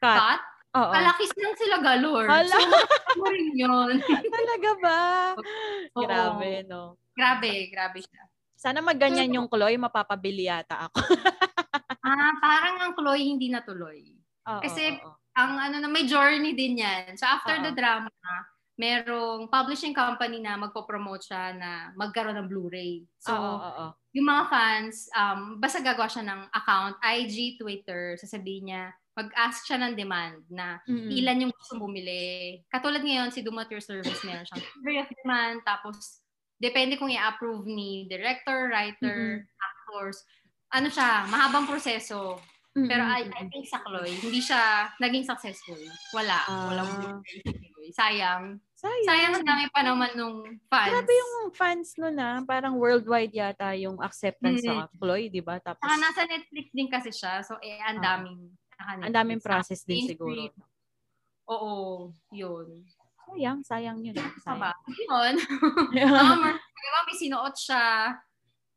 [0.00, 0.16] Cut.
[0.16, 0.90] cut, Oo.
[0.94, 2.26] kalakis lang sila galore.
[2.32, 2.56] Hala.
[2.56, 2.64] So,
[3.20, 3.94] mo rin yun.
[4.40, 5.00] Talaga ba?
[6.00, 6.06] Oo.
[6.06, 6.96] Grabe, no?
[7.12, 8.24] grabe, grabe siya.
[8.64, 10.96] Sana magganyan yung Chloe, mapapabili yata ako.
[12.08, 14.16] ah, parang ang Chloe hindi natuloy.
[14.48, 17.12] Oo, Kasi oo, ang ano na may journey din yan.
[17.20, 17.64] So after Oo.
[17.68, 18.08] the drama,
[18.80, 23.04] merong publishing company na magpo-promote siya na magkaroon ng Blu-ray.
[23.20, 23.86] So Oo, oo, oo.
[24.16, 29.78] yung mga fans, um, basta gagawa siya ng account, IG, Twitter, sasabihin niya, mag-ask siya
[29.78, 32.58] ng demand na ilan yung gusto bumili.
[32.66, 36.23] Katulad ngayon, si Your Service, meron siyang library of demand, tapos
[36.58, 40.22] depende kung i-approve ni director, writer, actors.
[40.74, 42.38] Ano siya, mahabang proseso.
[42.74, 42.90] Mm-mm.
[42.90, 45.78] Pero I, I think sa Chloe, hindi siya naging successful.
[46.10, 46.42] Wala.
[46.50, 46.66] Ah.
[46.74, 47.22] Walang.
[47.94, 48.58] Sayang.
[48.74, 49.06] Sayang.
[49.06, 50.90] Sayang ang dami pa naman nung fans.
[50.90, 55.62] Grabe yung fans nun na, parang worldwide yata yung acceptance sa Chloe, di ba?
[55.62, 57.46] Tapos, Saka nasa Netflix din kasi siya.
[57.46, 58.18] So, eh, ang Ah.
[58.18, 58.40] daming
[58.74, 60.50] naka ang daming process din siguro.
[61.46, 62.82] Oo, yun.
[63.34, 64.14] Sayang, sayang yun.
[64.14, 64.60] Sayang.
[64.62, 64.70] Ba?
[64.70, 64.94] Sayang.
[65.10, 65.34] Yun.
[65.90, 68.14] Mga mer- diba, may sinuot siya,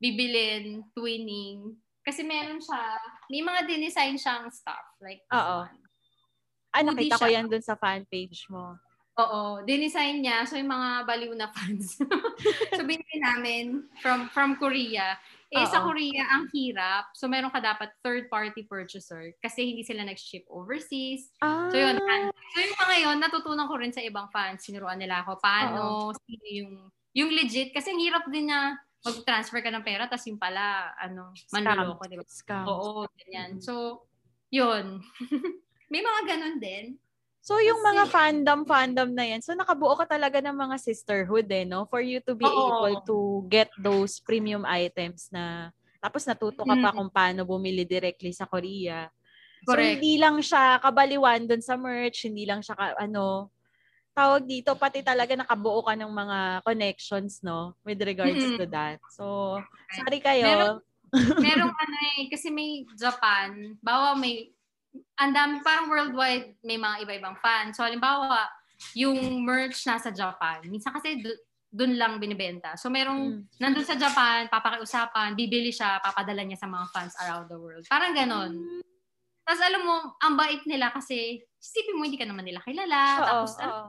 [0.01, 1.77] bibilin, twinning.
[2.01, 4.81] Kasi meron siya, may mga dinesign siyang stuff.
[4.97, 5.67] Like this Oo.
[5.67, 5.77] one.
[6.71, 7.35] ah, Hoodie nakita ko siya.
[7.37, 8.79] yan dun sa fan page mo.
[9.17, 10.45] Oo, dinesign niya.
[10.45, 11.97] So, yung mga baliw na fans.
[12.77, 15.17] so, binili namin from from Korea.
[15.47, 15.79] Eh, sa.
[15.79, 17.15] Korea, ang hirap.
[17.15, 21.31] So, meron ka dapat third-party purchaser kasi hindi sila nag-ship overseas.
[21.39, 21.95] Ah, So, yun.
[22.51, 24.67] So, yung mga yun, natutunan ko rin sa ibang fans.
[24.67, 26.73] Sinuruan nila ako paano, sino yung,
[27.15, 27.71] yung legit.
[27.71, 28.75] Kasi ang hirap din na
[29.07, 32.27] mag-transfer ka ng pera, tapos yung pala, ano, manloloko, di ba?
[32.27, 32.67] Scam.
[32.67, 33.63] Oo, ganyan.
[33.63, 34.03] So,
[34.51, 34.99] yun.
[35.91, 36.99] May mga ganun din.
[37.47, 41.63] So, yung Kasi- mga fandom-fandom na yan, so nakabuo ka talaga ng mga sisterhood eh,
[41.63, 41.87] no?
[41.87, 42.51] For you to be Oo.
[42.83, 45.71] able to get those premium items na,
[46.03, 46.95] tapos natuto ka pa Mm.
[46.99, 49.07] kung paano bumili directly sa Korea.
[49.63, 49.95] So, Correct.
[49.95, 53.47] hindi lang siya kabaliwan dun sa merch, hindi lang siya, ka, ano,
[54.11, 57.79] tawag dito, pati talaga nakabuo ka ng mga connections, no?
[57.81, 58.59] With regards Mm.
[58.59, 58.99] to that.
[59.15, 59.55] So,
[59.95, 60.43] sorry kayo.
[60.43, 60.83] Meron-
[61.63, 64.51] Merong ano eh, kasi may Japan, bawa may,
[65.17, 67.75] ang dami, parang worldwide, may mga iba-ibang fans.
[67.75, 68.45] So, halimbawa,
[68.93, 72.77] yung merch nasa Japan, minsan kasi do- dun lang binibenta.
[72.79, 73.41] So, merong, Mm.
[73.59, 77.83] nandun sa Japan, papakiusapan, bibili siya, papadala niya sa mga fans around the world.
[77.89, 78.55] Parang ganon.
[79.43, 83.01] Tapos alam mo, ang bait nila kasi, isipin mo, hindi ka naman nila kilala.
[83.19, 83.83] Oo, tapos, oo.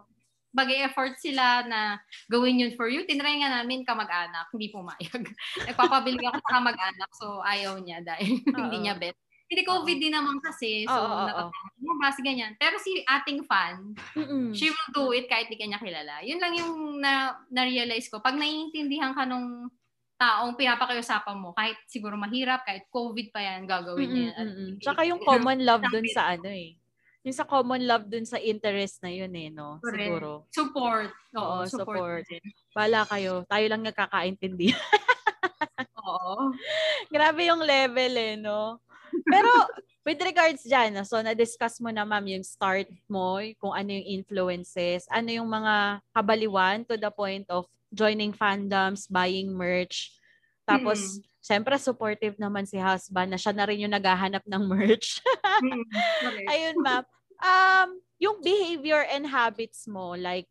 [0.48, 3.04] bagay-effort sila na gawin yun for you.
[3.04, 5.22] Tinry nga namin kamag-anak, hindi pumayag.
[5.68, 9.14] Nagpapabili ako sa kamag-anak, so ayaw niya dahil hindi niya bet.
[9.48, 11.24] Hindi COVID din naman kasi, so Oo, oo, oo.
[11.24, 12.52] natatanong mo ba, ganyan.
[12.60, 14.52] Pero si ating fan, Mm-mm.
[14.52, 16.20] she will do it kahit di kanya kilala.
[16.20, 18.20] Yun lang yung na, na-realize ko.
[18.20, 19.72] Pag naiintindihan ka nung
[20.20, 24.30] taong pinapakiusapan mo, kahit siguro mahirap, kahit COVID pa yan, gagawin niya.
[24.36, 24.70] Mm-mm.
[24.84, 26.76] Tsaka yung common love dun sa ano eh.
[27.24, 29.80] Yung sa common love dun sa interest na yun eh, no?
[29.80, 30.12] Correct.
[30.12, 30.30] Siguro.
[30.52, 31.10] Support.
[31.40, 32.24] Oo, Oo, support.
[32.28, 32.76] support.
[32.76, 33.48] Bala kayo.
[33.48, 34.76] Tayo lang nagkakaintindi.
[36.04, 36.52] Oo.
[37.14, 38.80] Grabe yung level eh, no?
[39.28, 39.50] Pero
[40.08, 45.04] with regards dyan, so na-discuss mo na ma'am yung start mo, kung ano yung influences,
[45.12, 50.16] ano yung mga kabaliwan to the point of joining fandoms, buying merch.
[50.64, 55.24] Tapos, syempre supportive naman si husband na siya na rin yung naghahanap ng merch.
[55.64, 55.84] Mm,
[56.20, 56.48] correct.
[56.52, 57.04] Ayun, ma'am.
[57.38, 57.88] Um,
[58.18, 60.44] yung behavior and habits mo, like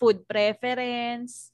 [0.00, 1.52] food preference,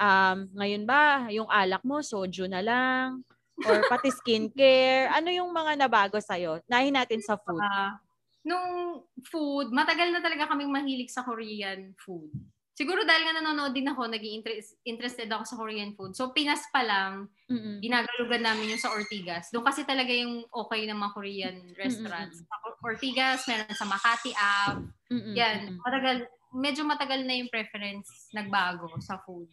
[0.00, 3.24] um, ngayon ba, yung alak mo, soju na lang,
[3.66, 6.62] or pati skincare, ano yung mga nabago sa'yo?
[6.70, 7.62] Nahin natin sa food.
[7.62, 7.98] Ah,
[8.46, 12.30] nung food, matagal na talaga kaming mahilig sa Korean food.
[12.78, 16.14] Siguro dahil nga nanonood din ako, naging interest, interested ako sa Korean food.
[16.14, 17.82] So, Pinas pa lang, Mm-mm.
[17.82, 19.50] ginagalugan namin yung sa Ortigas.
[19.50, 22.46] Doon kasi talaga yung okay ng mga Korean restaurants.
[22.46, 24.86] Sa Ortigas, meron sa Makati Ave.
[25.10, 25.34] Mm-mm.
[25.34, 26.16] Yan, matagal,
[26.54, 29.50] medyo matagal na yung preference nagbago sa food.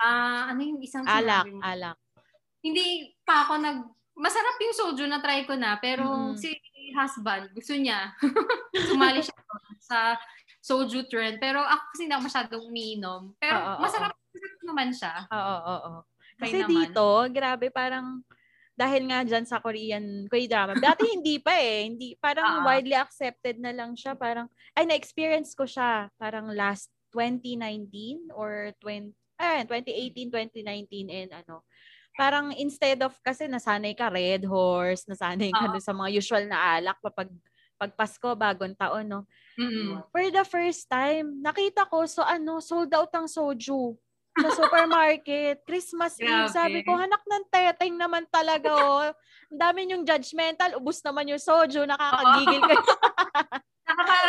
[0.00, 1.60] Ah, ano yung isang Alak, sinabi mo?
[1.60, 1.96] alak.
[2.64, 2.86] Hindi
[3.22, 3.78] pa ako nag
[4.16, 6.34] masarap yung soju na try ko na pero Mm.
[6.34, 6.48] si
[6.96, 8.14] husband gusto niya
[8.88, 9.36] sumali siya
[9.78, 9.98] sa
[10.58, 14.88] soju trend pero ako kasi hindi ako masyadong umiinom pero Oo, oo, masarap, masarap naman
[14.90, 16.00] siya Oo, oo, oo.
[16.34, 16.70] Kasi naman.
[16.90, 18.18] dito, grabe, parang
[18.74, 20.74] dahil nga dyan sa Korean K-drama.
[20.74, 21.86] Dati hindi pa eh.
[21.86, 22.66] Hindi, parang Oo.
[22.66, 24.18] widely accepted na lang siya.
[24.18, 26.10] Parang, ay, na-experience ko siya.
[26.18, 31.62] Parang last 2019 or 20, eh, 2018, 2019 and ano.
[32.14, 36.78] Parang instead of, kasi nasanay ka Red Horse, nasanay ka dun sa mga usual na
[36.78, 37.30] alak pag,
[37.74, 39.20] pag Pasko, bagong taon, no?
[39.58, 39.98] Mm-mm.
[40.14, 43.98] For the first time, nakita ko, so ano, sold out ang soju
[44.34, 45.62] sa supermarket.
[45.68, 46.50] Christmas Eve.
[46.50, 49.10] Sabi ko, hanak ng teteng naman talaga, oh.
[49.50, 50.78] Ang dami yung judgmental.
[50.78, 51.86] Ubus naman yung soju.
[51.86, 52.82] Nakakagigil kayo.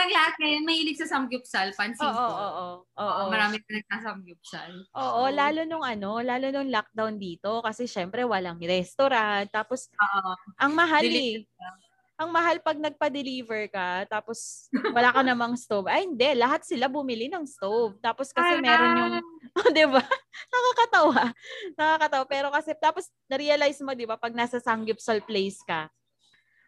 [0.06, 2.30] Parang lahat ngayon mahilig sa samgyupsal, pansin Oo, ko.
[2.30, 2.76] oo, oo.
[2.94, 4.72] Oo, Oo, marami na nagsasamgyupsal.
[4.94, 9.50] Oo, So, lalo nung ano, lalo nung lockdown dito kasi syempre walang restaurant.
[9.50, 10.32] Tapos Oo.
[10.62, 12.22] ang mahal Delivery eh.
[12.22, 15.89] Ang mahal pag nagpa-deliver ka, tapos wala ka namang stove.
[15.89, 16.38] Ay, hindi.
[16.38, 17.98] Lahat sila bumili ng stove.
[17.98, 19.13] Tapos kasi meron yung,
[19.58, 20.06] oh, di ba?
[20.54, 21.34] Nakakatawa.
[21.76, 22.26] Nakakatawa.
[22.30, 25.89] Pero kasi, tapos na-realize mo, di ba, pag nasa Sangyupsal place ka,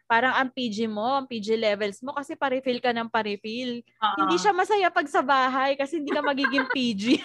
[0.08, 3.84] parang ang PG mo, ang PG levels mo, kasi pa-refill ka ng pa-refill.
[3.84, 4.16] Oo.
[4.24, 7.20] Hindi siya masaya pag sa bahay kasi hindi ka magiging PG.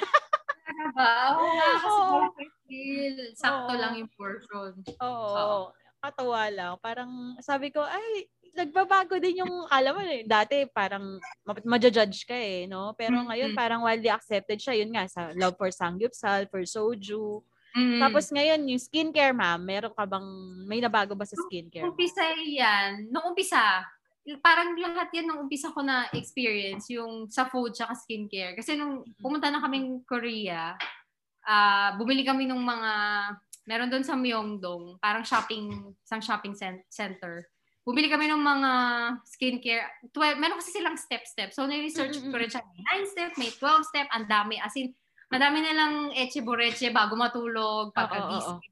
[0.92, 1.40] Ba?
[1.40, 2.84] Oo nga, kasi.
[3.40, 4.76] Sakto lang yung portion.
[5.00, 5.72] Oo.
[6.04, 6.76] Katawa lang.
[6.84, 11.18] Parang sabi ko, ay, nagbabago din yung, alam mo, eh, dati parang
[11.48, 12.92] ma- maja-judge ka eh, no?
[13.00, 14.76] Pero ngayon parang widely accepted siya.
[14.84, 17.40] Yun nga, sa love for Sangyupsal, for Soju.
[17.74, 18.00] Mm.
[18.06, 20.28] Tapos ngayon, yung skincare, ma'am, meron ka bang,
[20.70, 21.82] may nabago ba sa skincare?
[21.82, 21.98] mo?
[21.98, 23.82] umpisa yan, nung umpisa,
[24.40, 28.56] parang lahat yan nung umpisa ko na experience, yung sa food tsaka skincare.
[28.56, 30.78] Kasi nung pumunta na kaming Korea,
[31.44, 32.92] ah bumili kami ng mga,
[33.68, 37.44] meron doon sa Myeongdong, parang shopping, isang shopping cen- center.
[37.84, 38.72] Bumili kami ng mga
[39.28, 39.84] skincare.
[40.16, 41.52] 12, meron kasi silang step-step.
[41.52, 42.64] So, na-research ko rin siya.
[42.64, 44.56] May 9 step, may 12 step, ang dami.
[44.56, 44.96] As in,
[45.34, 48.62] madami na lang eche boreche bago matulog, pagkagising.
[48.62, 48.72] oo,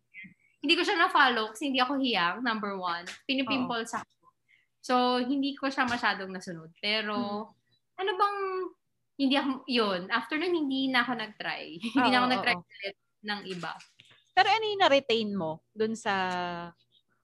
[0.61, 3.01] Hindi ko siya na-follow kasi hindi ako hiyang, number one.
[3.25, 4.05] Pinipimples ako.
[4.77, 6.69] So, hindi ko siya masyadong nasunod.
[6.77, 7.17] Pero,
[7.49, 7.97] Hmm.
[7.97, 8.37] ano bang,
[9.17, 11.81] hindi ako, yun, after nun, hindi na ako nag-try.
[11.97, 13.73] hindi na ako Oo, nag-try ulit ng iba.
[14.31, 16.13] Pero ano yung na-retain mo dun sa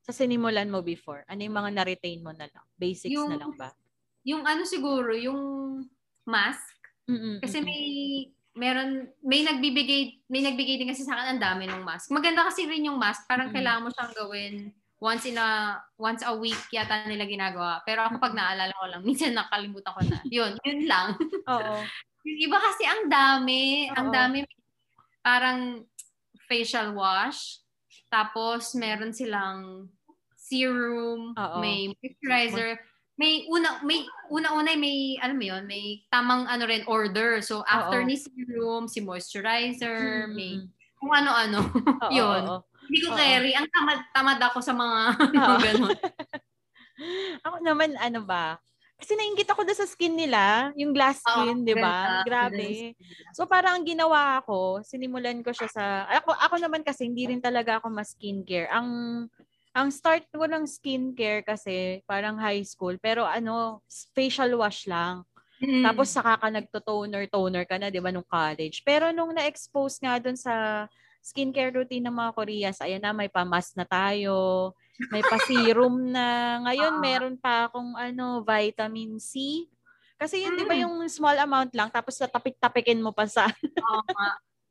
[0.01, 1.27] sa sinimulan mo before?
[1.27, 2.65] Ano yung mga na-retain mo na lang?
[2.73, 3.69] Basics Yung- na lang ba?
[4.23, 5.39] Yung ano siguro, yung
[6.23, 6.75] mask.
[7.07, 7.67] Mm-mm, Kasi mm-mm.
[7.67, 7.83] may,
[8.57, 12.09] meron, may nagbibigay, may nagbigay din kasi sa akin ang dami ng mask.
[12.09, 13.29] Maganda kasi rin yung mask.
[13.29, 13.55] Parang Mm.
[13.55, 14.55] kailangan mo siyang gawin
[14.97, 17.85] once in a, once a week yata nila ginagawa.
[17.85, 20.17] Pero ako pag naalala ko lang, minsan nakalimutan ko na.
[20.25, 21.13] Yun, yun lang.
[21.47, 21.77] Oo.
[22.27, 24.15] Yung iba kasi ang dami, ang Oo.
[24.15, 24.43] dami
[25.23, 25.85] parang
[26.43, 27.63] facial wash,
[28.09, 29.87] tapos meron silang
[30.35, 31.57] serum, Oo.
[31.59, 32.79] may moisturizer,
[33.17, 37.41] may una may una-una may alam mo yun, may tamang ano rin order.
[37.41, 38.07] So after Oo.
[38.07, 40.51] ni serum, si moisturizer, Mm, may
[40.97, 41.61] kung ano-ano.
[42.13, 42.41] Yun.
[42.45, 42.57] oo.
[42.87, 43.17] Hindi ko Oo.
[43.19, 43.51] carry.
[43.57, 44.97] Ang tamad, tamad ako sa mga
[45.33, 45.97] ano, ganun.
[47.45, 48.57] Ako naman, ano ba?
[48.97, 52.25] Kasi nainggit ako doon sa skin nila, yung glass skin, di ba?
[52.25, 52.97] Grabe.
[53.37, 57.37] So parang ang ginawa ko, sinimulan ko siya sa ako ako naman kasi hindi rin
[57.37, 58.65] talaga ako mas skincare.
[58.73, 58.89] Ang
[59.77, 63.85] ang start ko ng skincare kasi parang high school, pero ano,
[64.17, 65.21] facial wash lang.
[65.61, 65.85] Mm.
[65.85, 68.81] Tapos saka ka nagto-toner, toner ka na, 'di ba, nung college.
[68.87, 70.87] Pero nung na-expose nga doon sa
[71.23, 74.73] skincare routine ng mga Koreas, ayan na may pamas na tayo,
[75.13, 76.59] may pa-serum na.
[76.67, 77.01] Ngayon Ah.
[77.01, 79.65] meron pa akong ano, vitamin C.
[80.19, 80.87] Kasi yun, 'di ba, Mm.
[80.87, 83.49] yung small amount lang tapos tatapik-tapikin mo pa sa
[83.81, 84.27] Oo.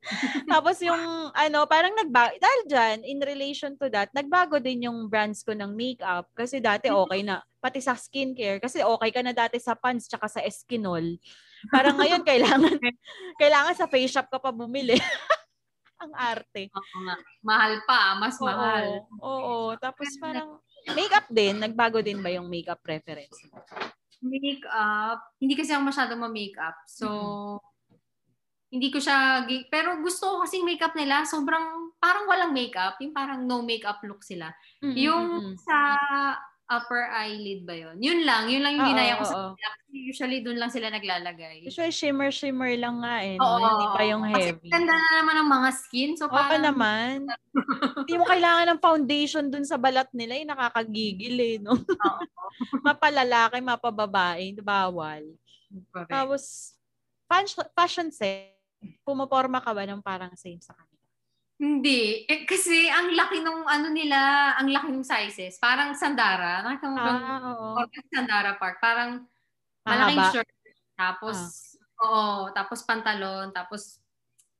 [0.52, 5.42] tapos yung ano, parang nagbago, dahil dyan, in relation to that, nagbago din yung brands
[5.42, 6.30] ko ng makeup.
[6.32, 10.30] Kasi dati okay na, pati sa skincare, kasi okay ka na dati sa pants tsaka
[10.30, 11.18] sa Eskinol.
[11.72, 12.78] Parang ngayon, kailangan,
[13.40, 14.94] kailangan sa face shop ka pa bumili.
[16.02, 16.68] Ang arte.
[16.76, 17.16] Oo nga.
[17.40, 19.00] Mahal pa, mas mahal.
[19.16, 19.56] Oo, oo.
[19.80, 20.60] Tapos parang,
[20.92, 23.32] makeup din, nagbago din ba yung makeup preference?
[24.20, 26.76] Makeup, hindi kasi ako masyadong ma-makeup.
[26.84, 27.08] So,
[28.70, 33.46] hindi ko siya, pero gusto ko kasi makeup nila, sobrang, parang walang makeup, yung parang
[33.46, 34.50] no makeup look sila.
[34.83, 35.79] Mm, mm, Yung mm, sa
[36.66, 37.96] upper eyelid ba yun?
[38.02, 39.50] Yun lang, yun lang yung Oo, ginaya ko sa oo.
[39.55, 39.68] kanila.
[39.79, 41.62] Kasi usually doon lang sila naglalagay.
[41.62, 43.38] Usually shimmer-shimmer lang nga eh.
[43.38, 43.46] No?
[43.46, 44.68] Oo, Hindi pa yung Kasi heavy.
[44.70, 46.11] ganda na naman ng mga skin.
[46.18, 47.31] So, Oo parang, naman.
[48.02, 50.35] Hindi mo kailangan ng foundation dun sa balat nila.
[50.35, 51.57] Eh, nakakagigil eh.
[51.62, 51.79] No?
[51.79, 52.20] Oo.
[52.87, 54.59] mapalalaki, mapababae.
[54.59, 55.22] Bawal.
[55.94, 56.11] Correct.
[56.11, 56.42] Tapos,
[57.31, 58.55] fashion, fashion set,
[59.04, 60.96] pumaporma ka ba ng parang same sa kanila?
[61.56, 62.28] Hindi.
[62.28, 65.56] Eh, kasi ang laki nung ano nila, ang laki ng sizes.
[65.56, 66.60] Parang Sandara.
[66.60, 67.12] Nakita mo ba?
[67.16, 67.80] Ah, oo.
[68.12, 68.76] Sandara Park.
[68.76, 69.24] Parang
[69.88, 70.34] malaking Mahaba.
[70.36, 70.50] shirt.
[70.96, 71.36] Tapos,
[72.04, 74.00] oo, tapos pantalon, tapos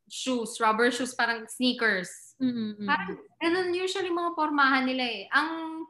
[0.09, 2.37] shoes, rubber shoes, parang sneakers.
[2.41, 5.25] Mm, mm, Parang ganun usually mga pormahan nila eh.
[5.33, 5.83] Ang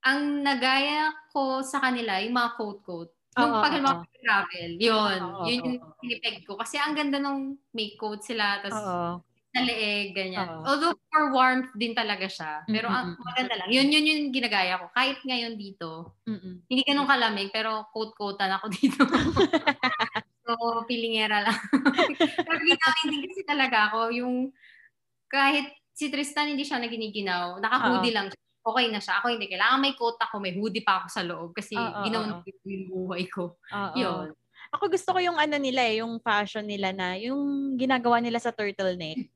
[0.00, 3.10] ang nagaya ko sa kanila, yung mga coat-coat.
[3.38, 3.94] Nung Oo, pag mga
[4.26, 5.20] travel, yun.
[5.22, 5.94] Oo, yun yung oo.
[6.02, 6.58] pinipeg ko.
[6.58, 9.22] Kasi ang ganda nung may coat sila, tapos Oo.
[9.54, 10.50] sa leeg, ganyan.
[10.50, 10.62] Oo.
[10.66, 12.66] Although for warmth din talaga siya.
[12.74, 13.24] Pero Mm, ang mm, mm.
[13.26, 13.68] maganda lang.
[13.70, 14.86] Yun, yun yung ginagaya ko.
[14.94, 16.62] Kahit ngayon dito, Mm, mm.
[16.70, 19.02] hindi ganun kalamig, pero coat-coatan ako dito.
[20.46, 21.58] so, pilingera lang.
[22.46, 24.34] pero ginamit din kasi talaga ako, yung
[25.30, 28.40] kahit si Tristan hindi siya naginiginaw, naka-hoodie lang siya.
[28.60, 29.18] Okay na siya.
[29.20, 29.48] Ako hindi.
[29.48, 32.44] Kailangan may coat ako, may hoodie pa ako sa loob kasi Oo, ginawa oo.
[32.44, 33.56] ko yung buhay ko.
[33.96, 34.32] Yun.
[34.70, 38.54] Ako gusto ko yung ano nila eh, yung fashion nila na, yung ginagawa nila sa
[38.54, 39.26] turtleneck.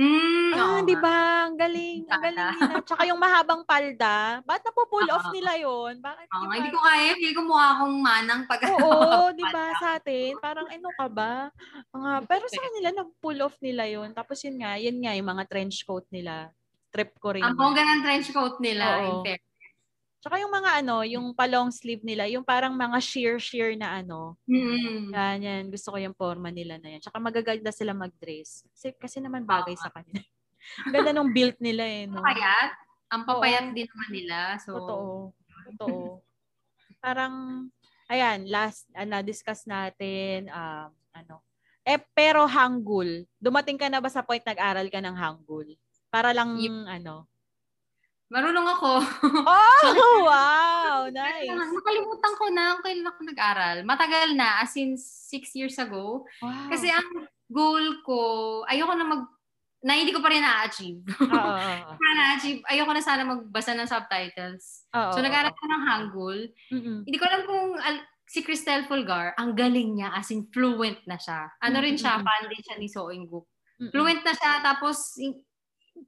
[0.00, 1.44] Hmm, Ah, di ba?
[1.44, 2.08] Ang galing.
[2.08, 2.80] Ang galing nila.
[2.88, 4.40] Tsaka yung mahabang palda.
[4.48, 5.34] Ba't napo-pull off Oo.
[5.36, 6.00] nila yon?
[6.00, 7.10] Bakit yung nga, hindi ko kaya.
[7.12, 10.40] Hindi ko mukha akong manang pag Oo, di ba sa atin?
[10.40, 11.52] Parang ano ka ba?
[11.92, 14.10] Mga, pero sa kanila, nag-pull off nila yon.
[14.16, 16.48] Tapos yun nga, yun nga, yung mga trench coat nila.
[16.90, 17.42] Trip ko rin.
[17.46, 19.06] Ang bongga ng trench coat nila.
[19.06, 19.22] Oo.
[19.22, 19.38] in.
[20.20, 24.36] Tsaka yung mga ano, yung pa-long sleeve nila, yung parang mga sheer-sheer na ano.
[24.44, 25.16] Mm.
[25.16, 25.62] Yan, yan.
[25.72, 27.00] Gusto ko yung forma nila na yan.
[27.00, 28.68] Tsaka magaganda sila mag-dress.
[28.76, 30.20] Kasi, kasi naman bagay sa kanila.
[30.84, 32.04] Ang ganda nung build nila eh.
[32.04, 32.20] No?
[32.20, 32.70] Papayat.
[33.10, 33.74] Ang papayat Oo.
[33.74, 34.36] din naman nila.
[34.60, 35.08] So, Totoo.
[35.72, 36.20] Totoo.
[37.00, 37.34] Parang,
[38.12, 41.40] ayan, last, uh, na-discuss natin, um, ano,
[41.80, 45.80] eh, pero Hangul, dumating ka na ba sa point nag-aral ka ng Hangul?
[46.10, 47.30] Para lang, ano.
[48.30, 48.92] marunong ako.
[49.90, 51.08] Oh, wow!
[51.08, 51.48] Nice.
[51.48, 53.76] Nakalimutan ko na kung kailan ako nag-aral.
[53.82, 56.26] Matagal na, as in six years ago.
[56.38, 56.68] Wow.
[56.68, 57.08] Kasi ang
[57.48, 58.18] goal ko,
[58.66, 59.22] ayoko na mag,
[59.80, 61.00] na hindi ko pa rin na-achieve.
[61.34, 61.54] Oo.
[61.90, 64.84] Para na-achieve, ayoko na sana magbasa ng subtitles.
[64.92, 66.38] Oo, So, nag-aral ko ng Hangul.
[66.70, 66.98] Mm-mm.
[67.08, 71.18] Hindi ko alam kung al- si Cristel Fulgar, ang galing niya, as in fluent na
[71.18, 71.50] siya.
[71.58, 72.26] Ano rin siya, Mm-mm.
[72.26, 73.48] fan din siya ni So Inguk.
[73.80, 73.90] Mm-mm.
[73.90, 75.18] Fluent na siya, tapos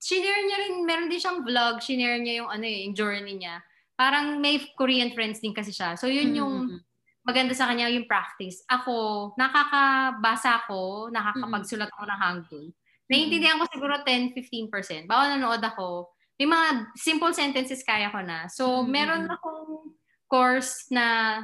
[0.00, 3.60] shinare niya rin, meron din siyang vlog, shinare niya yung ano eh, yung journey niya.
[3.98, 5.98] Parang may Korean friends din kasi siya.
[5.98, 6.80] So yun yung Mm-mm.
[7.26, 8.64] maganda sa kanya, yung practice.
[8.70, 12.64] Ako, nakakabasa ko, nakakapagsulat ako ng Hangul.
[13.12, 15.04] Naiintindihan ko siguro 10-15%.
[15.04, 16.08] Bawal nanood ako,
[16.40, 18.48] may mga simple sentences kaya ko na.
[18.48, 19.94] So, meron akong
[20.26, 21.38] course na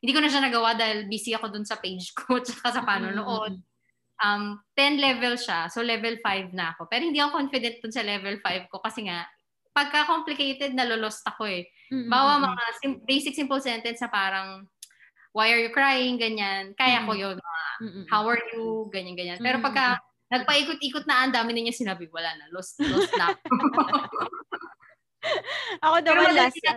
[0.00, 3.60] hindi ko na siya nagawa dahil busy ako dun sa page ko tsaka sa panonood.
[4.20, 5.72] Um, 10 level siya.
[5.72, 6.92] So, level 5 na ako.
[6.92, 9.24] Pero hindi ako confident dun sa level 5 ko kasi nga,
[9.72, 11.64] pagka complicated, nalolost ako eh.
[11.88, 12.12] Mm-mm.
[12.12, 14.68] Bawa mga sim- basic simple sentence na parang,
[15.32, 16.20] why are you crying?
[16.20, 16.76] Ganyan.
[16.76, 17.40] Kaya ko yun.
[17.80, 18.04] Mm-mm.
[18.12, 18.92] How are you?
[18.92, 19.38] Ganyan, ganyan.
[19.40, 19.96] Pero pagka
[20.28, 22.44] nagpaikot-ikot na, ang dami na niya sinabi, wala na.
[22.52, 23.32] Lost, lost na.
[25.80, 26.58] Ako Pero naman madali last.
[26.60, 26.74] siya.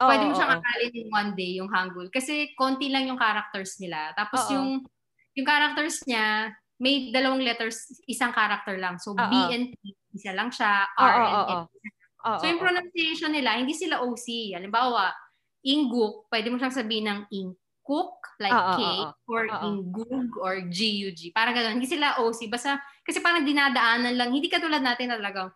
[0.00, 0.58] Oo, Pwede mo siyang oo.
[0.60, 2.08] akalin in one day, yung Hangul.
[2.08, 4.12] Kasi konti lang yung characters nila.
[4.16, 4.52] Tapos Oo.
[4.54, 4.68] yung
[5.38, 6.50] yung characters niya,
[6.80, 8.96] may dalawang letters, isang character lang.
[8.96, 10.88] So, B and T, isa lang siya.
[10.96, 11.68] R and.
[11.68, 12.40] N.
[12.40, 14.56] So, yung pronunciation nila, hindi sila OC.
[14.56, 15.12] Halimbawa,
[15.60, 18.80] Inguk, pwede mo siyang sabihin ng Ingkuk, like K,
[19.28, 19.64] or Oo.
[19.68, 21.36] Ingug, or GUG.
[21.36, 21.76] Parang gano'n.
[21.76, 22.48] Hindi sila OC.
[22.48, 24.32] Basta, kasi parang dinadaanan lang.
[24.32, 25.52] Hindi katulad natin talagang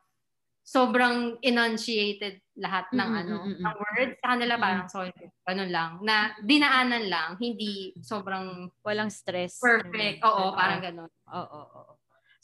[0.60, 4.62] sobrang enunciated lahat ng Mm, ano mm, mm, ng words sa kanila Mm.
[4.62, 5.10] parang sorry
[5.42, 9.58] ganun lang na dinaanan lang hindi sobrang Walang stress.
[9.58, 11.94] perfect oo parang ganun Oo, oo, oo.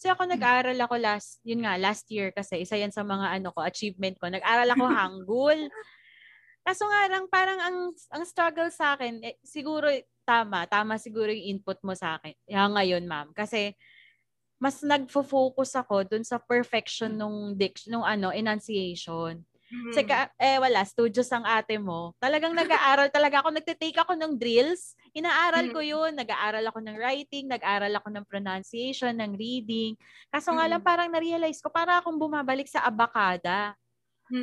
[0.01, 3.53] So ako nag-aral ako last, yun nga, last year kasi isa yan sa mga ano
[3.53, 4.33] ko, achievement ko.
[4.33, 5.59] Nag-aral ako Hangul.
[6.65, 7.79] Kaso nga lang, parang ang,
[8.13, 9.89] ang struggle sa akin, eh, siguro
[10.25, 12.33] tama, tama siguro yung input mo sa akin.
[12.49, 13.29] Yan ngayon, ma'am.
[13.37, 13.77] Kasi
[14.61, 19.45] mas nagfo-focus ako dun sa perfection nung diction, nung ano, enunciation.
[20.07, 22.15] Ka, eh wala, studios ang ate mo.
[22.23, 23.51] Talagang nag-aaral talaga ako.
[23.55, 24.95] Nagtitake ako ng drills.
[25.15, 26.15] Inaaral ko yun.
[26.15, 29.99] Nag-aaral ako ng writing, nag-aaral ako ng pronunciation, ng reading.
[30.31, 30.87] Kaso nga lang Mm.
[30.87, 33.75] parang na-realize ko, para akong bumabalik sa abakada.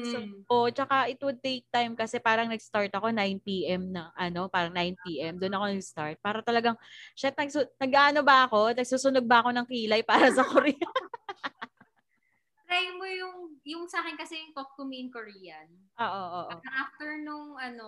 [0.04, 0.46] So, Mm.
[0.48, 3.92] o, tsaka it would take time kasi parang nag-start ako 9 p.m.
[3.92, 5.36] na, ano, parang 9 p.m.
[5.42, 6.18] Doon ako nag-start.
[6.24, 6.78] Para talagang,
[7.18, 8.72] shit, nagsu- nag-ano ba ako?
[8.78, 10.88] Nagsusunog ba ako ng kilay para sa Korea?
[12.68, 16.39] Try mo yung yung sa akin kasi yung talk to me in Korean Oo, oo,
[16.45, 16.49] oo.
[16.53, 17.88] Parang after nung ano,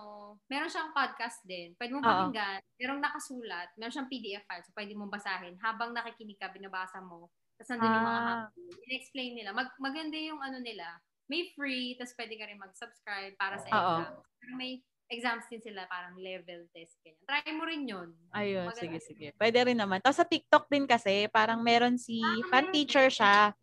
[0.50, 1.78] meron siyang podcast din.
[1.78, 2.02] Pwede Oo.
[2.02, 2.58] pakinggan.
[2.82, 3.70] Merong nakasulat.
[3.78, 4.66] Meron siyang PDF file.
[4.66, 5.62] So, pwede mong basahin.
[5.62, 7.30] Habang nakikinig ka, binabasa mo.
[7.54, 8.28] Tapos nandun yung mga Ah.
[8.50, 8.66] hapon.
[8.90, 9.54] In-explain nila.
[9.54, 10.98] Mag maganda yung ano nila.
[11.30, 13.78] May free, tapos pwede ka rin mag-subscribe para sa Oo.
[14.02, 14.14] exam.
[14.42, 14.72] Pero may
[15.10, 16.98] exams din sila, parang level test.
[17.06, 17.22] Ganyan.
[17.30, 18.10] Try mo rin yun.
[18.34, 19.28] Ayun, Maganda sige, sige.
[19.38, 20.02] Pwede rin naman.
[20.02, 22.18] Tapos sa TikTok din kasi, parang meron si,
[22.50, 23.54] parang teacher siya.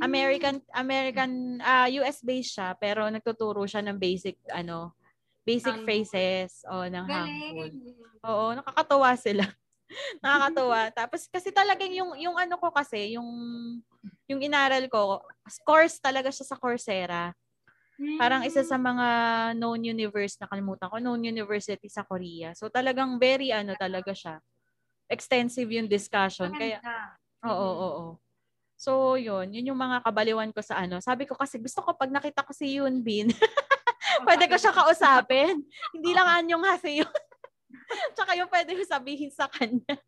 [0.00, 0.08] Hmm.
[0.08, 1.30] American, American,
[1.60, 4.96] ah US based siya, pero nagtuturo siya ng basic, ano,
[5.44, 5.84] basic Hangul.
[5.84, 7.70] phrases o ng Hangul.
[8.24, 9.44] Oo, nakakatuwa sila.
[10.24, 10.80] nakakatuwa.
[10.98, 13.28] Tapos kasi talagang yung yung ano ko kasi, yung
[14.30, 15.20] yung inaral ko,
[15.68, 17.36] course talaga siya sa Coursera.
[18.20, 19.08] Parang isa sa mga
[19.56, 22.52] known universe na kalimutan ko, known university sa Korea.
[22.56, 24.40] So talagang very ano talaga siya.
[25.10, 26.52] Extensive yung discussion.
[26.54, 26.80] Kaya.
[27.44, 28.29] Oo, oo, oo.
[28.80, 29.52] So, yun.
[29.52, 31.04] Yun yung mga kabaliwan ko sa ano.
[31.04, 33.28] Sabi ko kasi gusto ko pag nakita ko si Yoon Bin,
[34.26, 35.60] pwede ko siya kausapin.
[35.94, 37.12] Hindi lang anyong kasi yun.
[38.16, 40.00] Tsaka yung pwede ko sabihin sa kanya.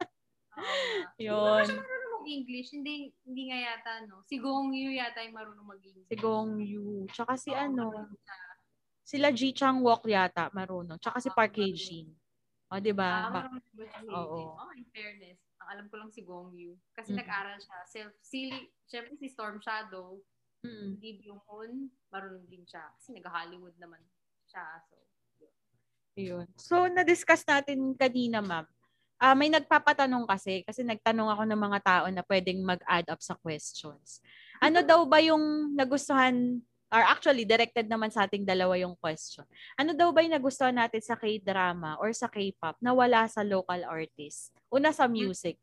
[0.57, 1.21] Oo.
[1.21, 1.69] Yun.
[1.69, 2.69] Hindi siya mag-English?
[2.73, 2.95] Hindi,
[3.29, 4.25] hindi nga yata, no?
[4.25, 6.09] Si Gong Yu yata yung marunong mag-English.
[6.09, 7.05] Si Gong Yu.
[7.13, 7.87] Tsaka si Oo, ano.
[9.05, 10.97] Sila Ji Chang Wook yata, marunong.
[10.97, 11.77] Tsaka si Ah, Park marunong.
[11.77, 12.09] Hae-jin.
[12.73, 13.11] O, di ba?
[13.29, 13.53] Ah,
[14.17, 14.57] Oo.
[14.57, 15.37] Oh, in fairness.
[15.73, 16.77] Alam ko lang si Gong Yu.
[16.93, 17.19] Kasi Mm.
[17.25, 17.79] nag-aral siya.
[17.89, 18.41] Self, si,
[18.85, 20.21] syempre si Storm Shadow,
[20.63, 20.95] Mm.
[21.03, 22.87] Lee Byung-hun, marunong din siya.
[22.95, 23.99] Kasi nag-Hollywood naman
[24.47, 24.63] siya.
[24.87, 24.95] So,
[26.13, 26.47] Yun.
[26.61, 28.69] So, na-discuss natin kanina, ma'am.
[29.17, 33.33] Ah, may nagpapatanong kasi, kasi nagtanong ako ng mga tao na pwedeng mag-add up sa
[33.39, 34.21] questions.
[34.61, 36.61] Ano daw ba yung nagustuhan,
[36.93, 39.49] or actually, directed naman sa ating dalawa yung question.
[39.81, 43.81] Ano daw ba yung nagustuhan natin sa K-drama or sa K-pop na wala sa local
[43.89, 44.53] artist?
[44.69, 45.57] Una sa music.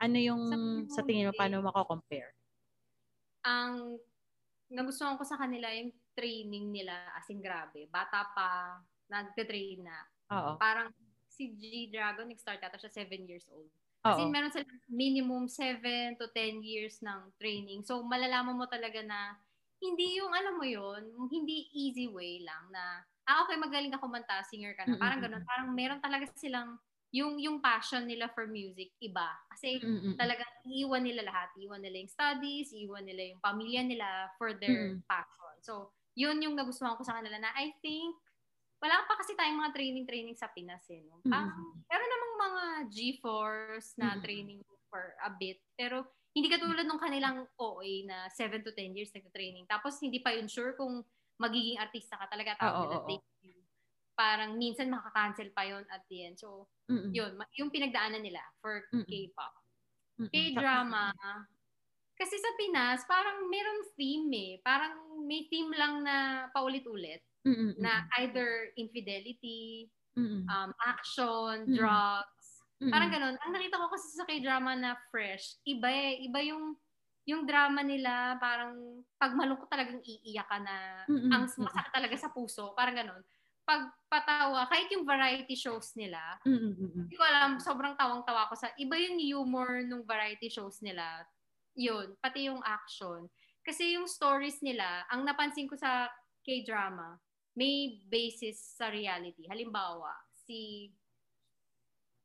[0.00, 0.42] Ano yung
[0.88, 2.32] Sa sa tingin mo, paano mako-compare?
[3.48, 3.96] ang
[4.68, 7.88] nagustuhan ko sa kanila yung training nila as in grabe.
[7.88, 8.76] Bata pa,
[9.08, 9.98] nagte-train na.
[10.28, 10.60] Oo.
[10.60, 10.92] Parang
[11.32, 13.70] si G-Dragon, nag-start ata siya 7 years old.
[14.08, 17.84] In, meron sila minimum 7 to 10 years ng training.
[17.84, 19.36] So, malalaman mo talaga na
[19.82, 24.42] hindi yung, alam mo yon hindi easy way lang na, ah, okay, magaling ka kumanta,
[24.46, 24.96] singer ka na.
[24.98, 25.42] Parang ganun.
[25.46, 26.78] Parang meron talaga silang,
[27.14, 29.38] yung, yung passion nila for music, iba.
[29.52, 30.18] Kasi, Mm-mm.
[30.18, 31.48] talagang iiwan nila lahat.
[31.56, 35.02] Iiwan nila yung studies, iiwan nila yung pamilya nila for their Mm.
[35.08, 35.56] passion.
[35.64, 38.18] So, yun yung nagustuhan ko sa kanila na I think,
[38.82, 41.02] wala pa kasi tayong mga training-training sa Pinas eh.
[41.06, 41.22] No?
[41.30, 41.84] Parang, Mm.
[41.90, 42.62] meron namang mga
[42.94, 44.22] G-Force na Mm.
[44.22, 45.62] training for a bit.
[45.78, 46.06] Pero,
[46.38, 49.66] hindi katulad nung kanilang OA na 7 to 10 years nagka-training.
[49.66, 51.02] Tapos, hindi pa yun sure kung
[51.42, 52.54] magiging artista ka talaga.
[52.62, 53.08] Oo, nila oo.
[53.10, 53.62] debut.
[54.14, 56.38] Parang minsan makakancel pa yun at the end.
[56.38, 57.10] So, Mm-mm.
[57.10, 59.06] yun, yung pinagdaanan nila for Mm-mm.
[59.06, 59.54] K-pop.
[60.18, 60.30] Mm-mm.
[60.30, 61.10] K-drama,
[62.18, 64.52] kasi sa Pinas, parang meron theme eh.
[64.66, 67.78] Parang may theme lang na paulit-ulit Mm-mm.
[67.78, 69.86] na either infidelity,
[70.18, 70.42] Mm-mm.
[70.50, 72.37] um, action, drugs.
[72.78, 72.94] Mm-mm.
[72.94, 73.34] Parang ganun.
[73.42, 76.22] Ang nakita ko kasi sa K-drama na fresh, iba eh.
[76.26, 76.78] Iba yung
[77.28, 81.28] yung drama nila, parang pag malungkot talagang iiyak ka na Mm-mm.
[81.28, 82.72] ang masakit talaga sa puso.
[82.72, 83.20] Parang ganun.
[83.68, 86.40] Pag patawa, kahit yung variety shows nila.
[86.48, 87.04] Mm-mm.
[87.04, 91.04] hindi ko alam, sobrang tawang-tawa ko sa, iba yung humor nung variety shows nila.
[91.76, 93.28] Yun, pati yung action.
[93.60, 96.08] Kasi yung stories nila, ang napansin ko sa
[96.40, 97.20] K-drama,
[97.52, 99.44] may basis sa reality.
[99.44, 100.88] Halimbawa, si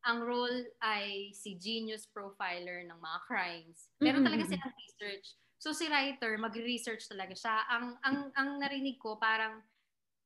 [0.04, 3.88] ang role ay si genius profiler ng mga crimes.
[4.04, 4.60] Meron talaga Mm-mm.
[4.60, 5.28] silang research.
[5.60, 7.56] So si writer, magre-research talaga siya.
[7.72, 9.64] Ang ang ang narinig ko parang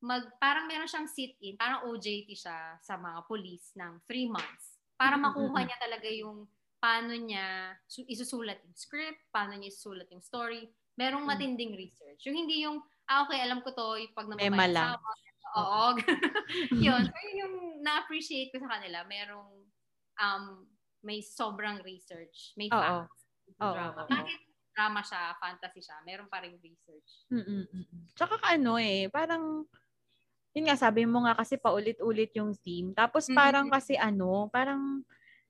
[0.01, 5.13] mag parang meron siyang sit-in, parang OJT siya sa mga police ng three months para
[5.13, 5.65] Mm, mm, makuha mm.
[5.69, 6.37] niya talaga yung
[6.77, 10.69] paano niya su- isusulat yung script, paano niya isusulat yung story.
[10.97, 12.25] Merong matinding research.
[12.25, 15.09] Yung hindi yung, ah, okay, alam ko to, yung pag namatay asawa.
[15.57, 15.85] Oo.
[16.85, 17.01] yun.
[17.05, 17.55] So, yun yung
[17.85, 19.05] na-appreciate ko sa kanila.
[19.05, 19.66] Merong,
[20.17, 20.65] um,
[21.01, 22.53] may sobrang research.
[22.57, 22.77] May Oo.
[23.07, 23.21] facts.
[23.61, 24.01] Oo, drama.
[24.03, 24.09] oo.
[24.11, 24.41] Kahit
[24.77, 27.25] drama siya, fantasy siya, meron pa rin research.
[27.33, 27.65] Mm-mm.
[28.13, 29.65] Tsaka ka ano eh, parang,
[30.53, 32.93] yun nga, sabi mo nga kasi paulit-ulit yung theme.
[32.93, 35.01] Tapos parang kasi ano, parang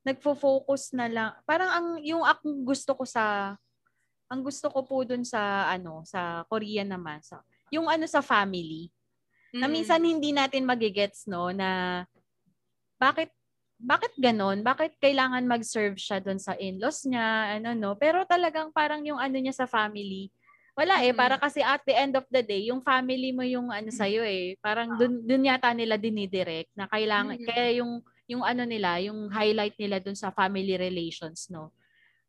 [0.08, 1.32] nagfo-focus na lang.
[1.44, 3.56] Parang ang, yung akong gusto ko sa,
[4.32, 8.88] ang gusto ko po dun sa, ano, sa Korea naman, sa, yung ano sa family.
[9.52, 9.74] Na Mm.
[9.74, 12.04] minsan hindi natin magigets, no, na
[13.00, 13.32] bakit
[13.78, 14.66] bakit ganon?
[14.66, 17.58] Bakit kailangan mag-serve siya doon sa in-laws niya?
[17.62, 17.92] Ano, no?
[17.94, 20.34] Pero talagang parang yung ano niya sa family,
[20.74, 21.14] wala eh.
[21.14, 21.18] Mm.
[21.18, 24.58] Para kasi at the end of the day, yung family mo yung ano sa'yo eh.
[24.62, 27.46] Parang dun, dun yata nila dinidirect na kailangan, Mm.
[27.46, 31.74] kaya yung, yung ano nila, yung highlight nila dun sa family relations, no?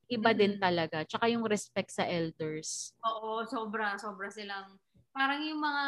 [0.08, 0.62] Iba din Mm.
[0.64, 1.04] talaga.
[1.04, 2.96] Tsaka yung respect sa elders.
[3.04, 4.80] Oo, sobra, sobra silang
[5.18, 5.84] parang yung mga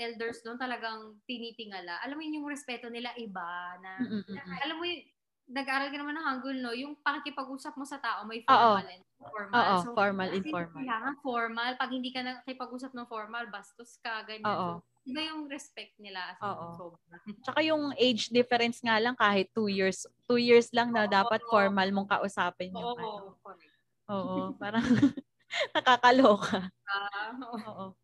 [0.00, 2.00] elders doon talagang tinitingala.
[2.00, 4.56] Alam mo yun, yung respeto nila iba na Mm-mm-mm.
[4.64, 5.04] alam mo yun,
[5.50, 6.72] nag-aaral ka naman ng Hangul, no?
[6.72, 9.52] Yung pakikipag-usap mo sa tao, may formal and informal.
[9.58, 10.78] Oo, So, formal, informal.
[10.78, 11.70] Kailangan formal.
[11.74, 14.46] Pag hindi ka nakipag-usap ng formal, bastos ka, ganyan.
[14.46, 14.78] Oo.
[14.78, 16.38] So, iba yung respect nila.
[16.38, 16.66] In, Oo.
[16.78, 17.16] sobra.
[17.44, 21.88] Tsaka yung age difference nga lang kahit two years, two years lang na dapat formal
[21.90, 23.10] mong kausapin yung ano.
[23.10, 23.74] Oo, correct.
[24.06, 24.86] Oo, parang
[25.74, 26.70] nakakaloka.
[26.86, 27.94] Ah, oo.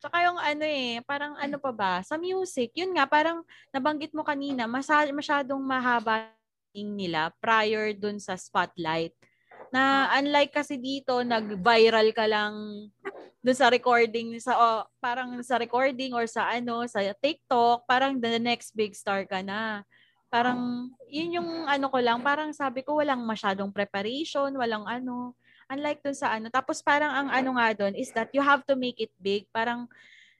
[0.00, 4.24] Tsaka yung ano eh, parang ano pa ba, sa music, yun nga, parang nabanggit mo
[4.24, 6.32] kanina, masa- masyadong mahaba
[6.72, 9.12] nila prior dun sa spotlight.
[9.68, 12.54] Na unlike kasi dito, nag-viral ka lang
[13.44, 18.40] dun sa recording, sa oh, parang sa recording or sa ano, sa TikTok, parang the
[18.40, 19.84] next big star ka na.
[20.30, 25.34] Parang, yun yung ano ko lang, parang sabi ko, walang masyadong preparation, walang ano.
[25.70, 26.50] Unlike dun sa ano.
[26.50, 29.46] Tapos parang ang ano nga dun is that you have to make it big.
[29.54, 29.86] Parang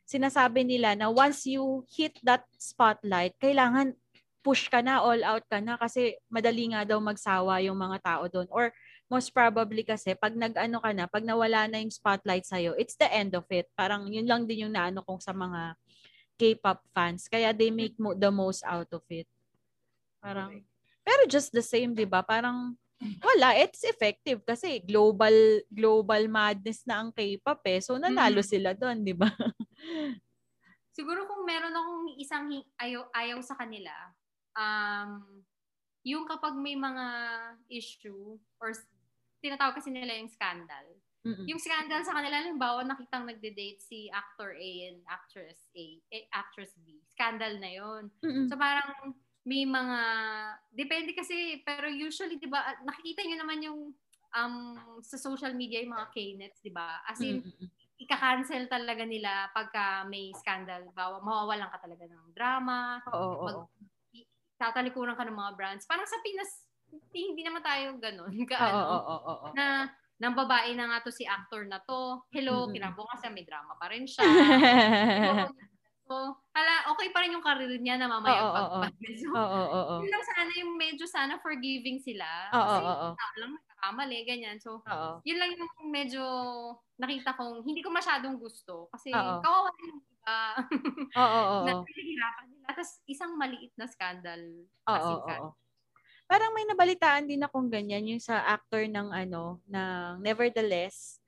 [0.02, 3.94] sinasabi nila na once you hit that spotlight, kailangan
[4.42, 8.24] push ka na, all out ka na kasi madali nga daw magsawa yung mga tao
[8.26, 8.48] doon.
[8.50, 8.72] Or
[9.06, 13.06] most probably kasi pag nag-ano ka na, pag nawala na yung spotlight sa'yo, it's the
[13.06, 13.68] end of it.
[13.76, 15.76] Parang yun lang din yung naano kong sa mga
[16.40, 17.28] K-pop fans.
[17.28, 19.28] Kaya they make mo, the most out of it.
[20.24, 20.64] Parang,
[21.04, 22.24] pero just the same, di ba?
[22.24, 25.32] Parang, wala, it's effective kasi global
[25.72, 27.80] global madness na ang K-pop eh.
[27.80, 28.52] So nanalo mm-hmm.
[28.52, 29.28] sila doon, 'di ba?
[30.96, 32.44] Siguro kung meron akong isang
[32.76, 33.94] ayaw, ayaw sa kanila,
[34.52, 35.24] um,
[36.04, 37.06] yung kapag may mga
[37.72, 38.76] issue or
[39.40, 40.86] tinatawag kasi nila yung scandal.
[41.20, 41.44] Mm-mm.
[41.44, 46.72] Yung scandal sa kanila, halimbawa, nakitang nagde-date si actor A and actress A, eh, actress
[46.80, 46.96] B.
[47.12, 48.08] Scandal na yon
[48.48, 49.12] So parang
[49.44, 50.00] may mga,
[50.68, 53.80] depende kasi, pero usually, di ba, nakikita nyo naman yung
[54.36, 54.54] um,
[55.02, 57.00] sa social media yung mga K-nets, di ba?
[57.08, 57.68] As in, mm-hmm.
[58.04, 60.92] ika-cancel talaga nila pagka may scandal.
[60.92, 63.00] Bawa, mawawalan ka talaga ng drama.
[63.10, 63.44] Oo, oo.
[63.44, 63.58] Mag,
[64.60, 65.88] tatalikuran ka ng mga brands.
[65.88, 66.68] Parang sa Pinas,
[67.16, 68.34] hindi naman tayo ganun.
[68.50, 69.48] Ka, oo, ano, oo, oo, oo.
[69.56, 69.88] Na,
[70.20, 72.20] ng babae na nga to si actor na to.
[72.28, 72.76] Hello, mm-hmm.
[72.76, 74.20] kinabukasan may drama pa rin siya.
[75.20, 75.48] So,
[76.10, 78.82] hala, okay pa rin yung career niya na mamaya oh, pag oh,
[79.14, 79.98] So, oh, oh, oh, oh.
[80.02, 82.26] yun lang sana yung medyo sana forgiving sila.
[82.50, 83.38] Oh, kasi oh, oh, oh.
[83.38, 84.56] lang nagkakamali, ganyan.
[84.58, 86.24] So, oh, yun lang yung medyo
[86.98, 88.90] nakita kong hindi ko masyadong gusto.
[88.90, 89.40] Kasi oh, oh.
[89.40, 90.38] kawawa yung iba.
[91.22, 91.82] Oo, oo, oo.
[91.86, 92.26] Nila.
[92.66, 94.66] Tapos isang maliit na scandal.
[94.90, 95.48] Oo, oo, oo.
[96.30, 101.19] Parang may nabalitaan din akong ganyan yung sa actor ng ano, ng Nevertheless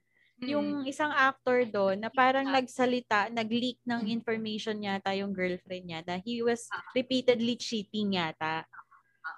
[0.43, 6.19] yung isang actor doon na parang nagsalita, nag-leak ng information yata yung girlfriend niya na
[6.19, 6.83] he was ah.
[6.99, 8.67] repeatedly cheating yata.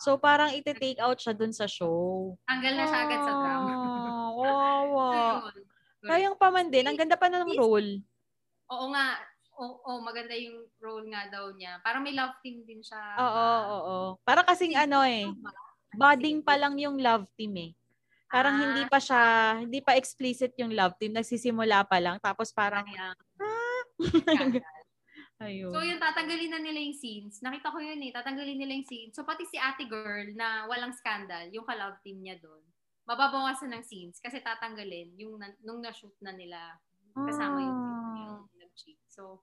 [0.01, 2.33] So parang ite-take out siya doon sa show.
[2.49, 3.73] Tanggal na siya agad sa drama.
[4.33, 5.09] Wawa.
[6.05, 6.85] Kayang pa man din.
[6.89, 8.01] Ang ganda pa na ng role.
[8.73, 9.21] Oo nga.
[9.55, 11.79] Oo, oh, maganda yung role nga daw niya.
[11.87, 12.99] Parang may love team din siya.
[13.23, 13.99] Oo, oo, oo.
[14.27, 15.31] Parang kasing ano eh.
[15.95, 17.71] Budding pa lang yung love team eh.
[18.35, 18.63] Parang ah.
[18.67, 19.23] hindi pa siya,
[19.63, 21.15] hindi pa explicit yung love team.
[21.15, 22.19] Nagsisimula pa lang.
[22.19, 23.15] Tapos parang, ah.
[25.45, 25.71] Ayun.
[25.71, 27.39] So yun, tatanggalin na nila yung scenes.
[27.43, 29.15] Nakita ko yun eh, tatanggalin nila yung scenes.
[29.15, 32.63] So pati si ate girl na walang scandal, yung ka-love team niya doon,
[33.07, 36.79] mababawasan ng scenes kasi tatanggalin yung nung na-shoot na nila
[37.15, 37.81] kasama yung,
[38.19, 38.59] yung ah.
[38.59, 38.99] nag-cheat.
[39.07, 39.43] So,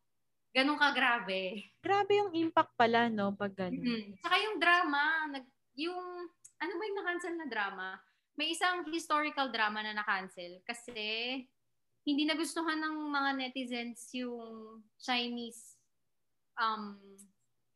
[0.52, 1.72] ganun ka grabe.
[1.80, 3.80] Grabe yung impact pala, no, pag ganun.
[3.80, 4.20] Mm-hmm.
[4.20, 5.46] Saka yung drama, nag,
[5.80, 6.28] yung,
[6.60, 7.96] ano ba yung na-cancel na drama?
[8.42, 10.98] May isang historical drama na na-cancel kasi
[12.02, 15.78] hindi nagustuhan ng mga netizens yung Chinese
[16.58, 16.98] um,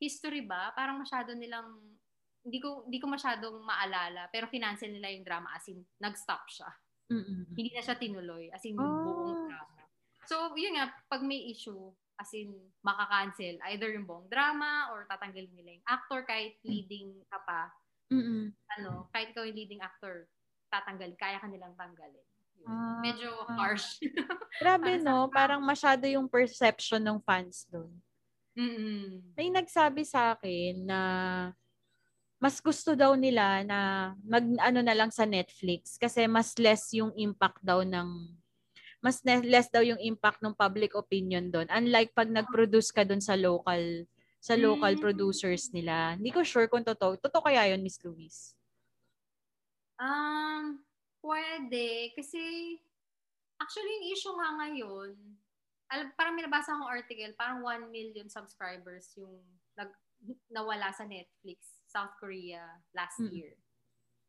[0.01, 0.73] history ba?
[0.73, 1.77] Parang masyado nilang
[2.41, 6.69] hindi ko hindi ko masyadong maalala pero kinancel nila yung drama as in nag-stop siya.
[7.13, 7.45] Mm-mm.
[7.53, 8.81] Hindi na siya tinuloy as in oh.
[8.81, 9.81] buong drama.
[10.25, 15.53] So, yun nga, pag may issue, as in makakancel either yung buong drama or tatanggalin
[15.53, 17.69] nila yung actor kahit leading ka pa.
[18.09, 18.49] Mm-mm.
[18.77, 20.25] Ano, kahit ikaw yung leading actor,
[20.79, 22.25] tatanggal, kaya kanilang tanggalin.
[22.65, 24.01] Ah, Medyo harsh.
[24.61, 27.93] Grabe no, parang masyado yung perception ng fans doon.
[28.57, 29.35] Mm-hmm.
[29.37, 31.01] May nagsabi sa akin na
[32.41, 37.11] mas gusto daw nila na mag ano na lang sa Netflix kasi mas less yung
[37.19, 38.09] impact daw ng
[39.03, 41.69] mas less daw yung impact ng public opinion doon.
[41.69, 44.09] Unlike pag nag-produce ka doon sa local
[44.41, 45.05] sa local mm-hmm.
[45.05, 46.17] producers nila.
[46.17, 47.17] Hindi ko sure kung totoo.
[47.17, 48.54] Totoo kaya yun, Miss Louise?
[49.99, 50.83] Um,
[51.23, 52.11] pwede.
[52.15, 52.75] Kasi,
[53.59, 55.11] actually, yung issue nga ngayon,
[55.91, 59.37] alam, parang minabasa akong article, parang 1 million subscribers yung
[59.77, 59.91] nag,
[60.49, 62.65] nawala sa Netflix, South Korea,
[62.97, 63.29] last mm.
[63.31, 63.53] year.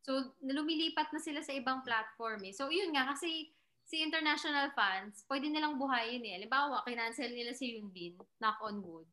[0.06, 2.54] So, lumilipat na sila sa ibang platform eh.
[2.54, 3.50] So, yun nga, kasi
[3.86, 6.38] si international fans, pwede nilang buhayin eh.
[6.38, 9.08] Halimbawa, kinancel nila si Yunbin, knock on wood.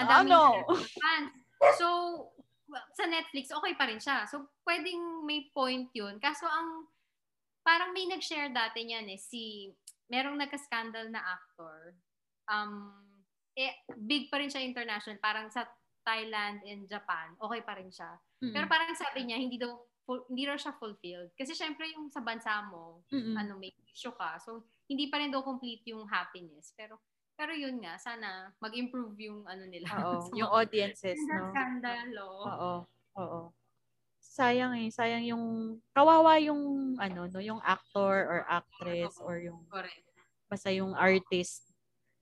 [0.00, 0.64] Ang dami ano?
[1.00, 1.32] fans.
[1.76, 1.88] So,
[2.94, 4.26] sa Netflix, okay pa rin siya.
[4.26, 6.18] So, pwedeng may point yun.
[6.22, 6.86] Kaso ang,
[7.62, 9.68] parang may nag-share dati niyan eh, si,
[10.10, 11.94] merong nagka-scandal na actor.
[12.50, 12.90] Um,
[13.54, 15.22] eh, big pa rin siya international.
[15.22, 15.66] Parang sa
[16.02, 18.18] Thailand and Japan, okay pa rin siya.
[18.42, 18.54] Mm-hmm.
[18.56, 19.70] Pero parang sabi niya, hindi daw,
[20.02, 21.30] full, hindi raw siya fulfilled.
[21.38, 23.36] Kasi syempre yung sa bansa mo, mm-hmm.
[23.36, 24.40] ano, may issue ka.
[24.42, 26.74] So, hindi pa rin daw complete yung happiness.
[26.74, 26.98] Pero,
[27.40, 29.88] pero yun nga, sana mag-improve yung ano nila.
[30.04, 31.56] Oo, so, yung audiences, no?
[31.56, 32.28] Skandalo.
[32.44, 32.72] Oo,
[33.16, 33.40] oo.
[34.20, 35.44] Sayang eh, sayang yung
[35.96, 40.04] kawawa yung ano no, yung actor or actress or yung Correct.
[40.46, 41.72] basta yung artist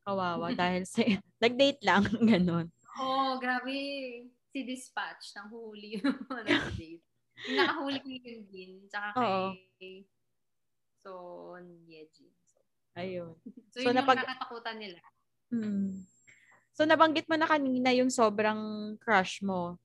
[0.07, 1.03] kawawa dahil sa
[1.43, 2.71] nag-date lang ganun.
[3.03, 3.75] Oh, grabe.
[4.55, 6.17] Si Dispatch nang huli yung
[6.79, 7.03] date.
[7.51, 10.07] Yung nakahuli ko yung din, tsaka kay
[10.99, 11.55] So,
[11.87, 12.38] Yeji.
[12.99, 13.33] Ayun.
[13.69, 15.01] So, so yun napag- yung nakatakutan nila.
[15.55, 16.03] Hmm.
[16.75, 18.59] So, nabanggit mo na kanina yung sobrang
[18.99, 19.79] crush mo.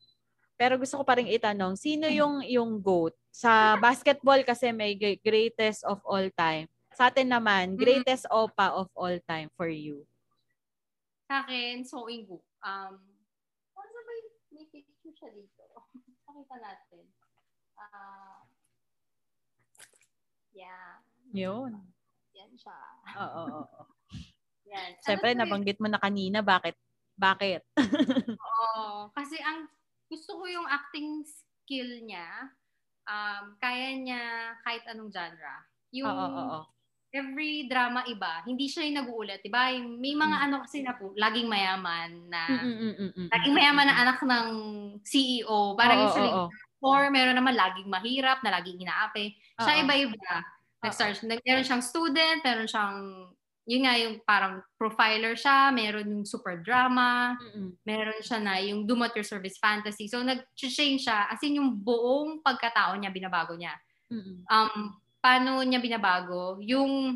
[0.58, 3.14] Pero gusto ko pa rin itanong, sino yung yung GOAT?
[3.34, 6.70] Sa basketball kasi may greatest of all time.
[6.94, 7.80] Sa atin naman, hmm.
[7.82, 10.06] greatest opa of all time for you.
[11.30, 12.42] Sa akin, So Inguk.
[12.62, 12.94] Um,
[13.74, 15.66] ano ba yung may picture siya dito?
[16.26, 17.04] Pakita natin.
[17.78, 18.46] Ah,
[20.54, 21.02] yeah.
[21.34, 21.93] Yun.
[22.58, 22.78] Siya.
[23.18, 23.84] Oo, oo, oo.
[24.70, 24.90] Yan.
[25.02, 26.78] Siyempre, Ano nabanggit mo na kanina, bakit?
[27.14, 27.62] Bakit?
[28.40, 29.10] Oo.
[29.14, 29.70] Kasi ang
[30.10, 32.50] gusto ko yung acting skill niya,
[33.06, 34.24] um, kaya niya
[34.66, 35.56] kahit anong genre.
[35.94, 36.62] Yung Oo, oo, oo.
[37.14, 39.70] every drama iba, hindi siya yung nag-uulat, diba?
[39.78, 40.46] May mga Mm.
[40.50, 43.30] ano kasi na po, laging mayaman na, Mm-mm-mm-mm.
[43.30, 44.48] laging mayaman na anak ng
[45.06, 45.78] CEO.
[45.78, 46.82] Parang Oo, usually, oo, oo.
[46.82, 49.38] or meron naman laging mahirap, na laging inaapi.
[49.62, 50.42] Siya iba-iba.
[50.84, 52.98] Nag-start, nag- meron siyang student, meron siyang,
[53.64, 57.80] yun nga yung parang profiler siya, meron yung super drama, Mm-mm.
[57.88, 60.12] meron siya na yung do at your service fantasy.
[60.12, 61.32] So, nag-change siya.
[61.32, 63.72] As in, yung buong pagkatao niya, binabago niya.
[64.12, 64.44] Mm-mm.
[64.52, 66.60] Um, paano niya binabago?
[66.60, 67.16] Yung,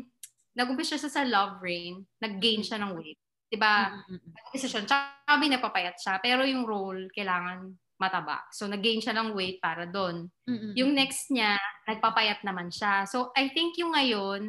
[0.56, 3.20] nag-umpisa siya sa Love Rain, nag-gain siya ng weight.
[3.52, 3.92] Diba?
[4.08, 4.32] Mm-mm.
[4.32, 8.46] Nag-umpisa siya, sabi napapayat siya, pero yung role, kailangan mataba.
[8.54, 10.30] So, nag-gain siya ng weight para doon.
[10.46, 10.72] Mm-mm.
[10.78, 13.04] Yung next niya, nagpapayat naman siya.
[13.04, 14.48] So, I think yung ngayon,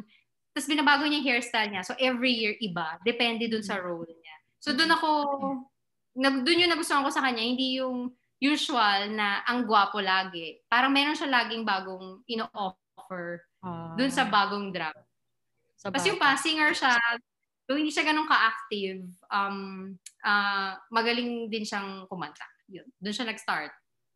[0.50, 1.82] tapos binabago niya yung hairstyle niya.
[1.82, 2.98] So, every year iba.
[3.02, 4.36] Depende dun sa role niya.
[4.62, 5.08] So, dun ako,
[6.14, 10.62] nag, dun yung nagustuhan ko sa kanya, hindi yung usual na ang gwapo lagi.
[10.64, 14.96] Parang meron siya laging bagong ino-offer Ah, dun sa bagong drama.
[15.76, 16.36] sa Tapos yung bata.
[16.36, 16.96] pa, singer siya,
[17.68, 19.56] though hindi siya ganun ka-active, um,
[20.24, 22.44] ah, magaling din siyang kumanta.
[22.70, 22.86] Yun.
[23.02, 23.72] Doon siya nag-start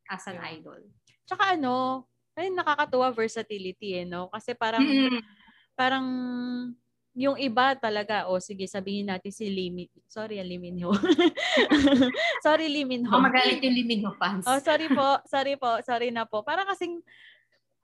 [0.08, 0.54] as an Yeah.
[0.54, 0.80] idol.
[1.26, 4.30] Tsaka ano, ay nakakatuwa versatility eh, no?
[4.30, 5.18] Kasi parang, Mm-mm.
[5.74, 6.06] parang
[7.14, 9.86] yung iba talaga, o sige, sabihin natin si Limin.
[10.10, 10.90] Sorry, Limin Ho.
[12.46, 13.18] sorry, Limin Ho.
[13.18, 14.42] Oh, magalit yung Limin Ho fans.
[14.46, 15.22] Oh, sorry po.
[15.26, 15.78] Sorry po.
[15.86, 16.42] Sorry na po.
[16.42, 16.98] Parang kasing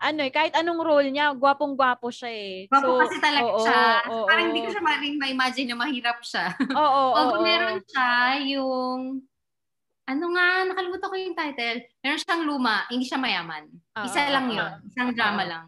[0.00, 2.64] ano eh, kahit anong role niya, gwapong-gwapo siya eh.
[2.72, 3.80] Gwapo kasi talaga oo, siya.
[4.02, 6.56] So, oo, parang hindi ko siya ma- ma-imagine na mahirap siya.
[6.72, 7.46] Oo, oo, Although oo.
[7.46, 8.08] meron siya
[8.48, 8.98] yung,
[10.10, 11.78] ano nga, nakalimutan ko yung title.
[12.02, 13.64] Meron siyang luma, hindi siya mayaman.
[13.70, 14.56] Oo, Isa lang oo.
[14.58, 14.72] yun.
[14.90, 15.50] Isang drama Oo.
[15.50, 15.66] lang.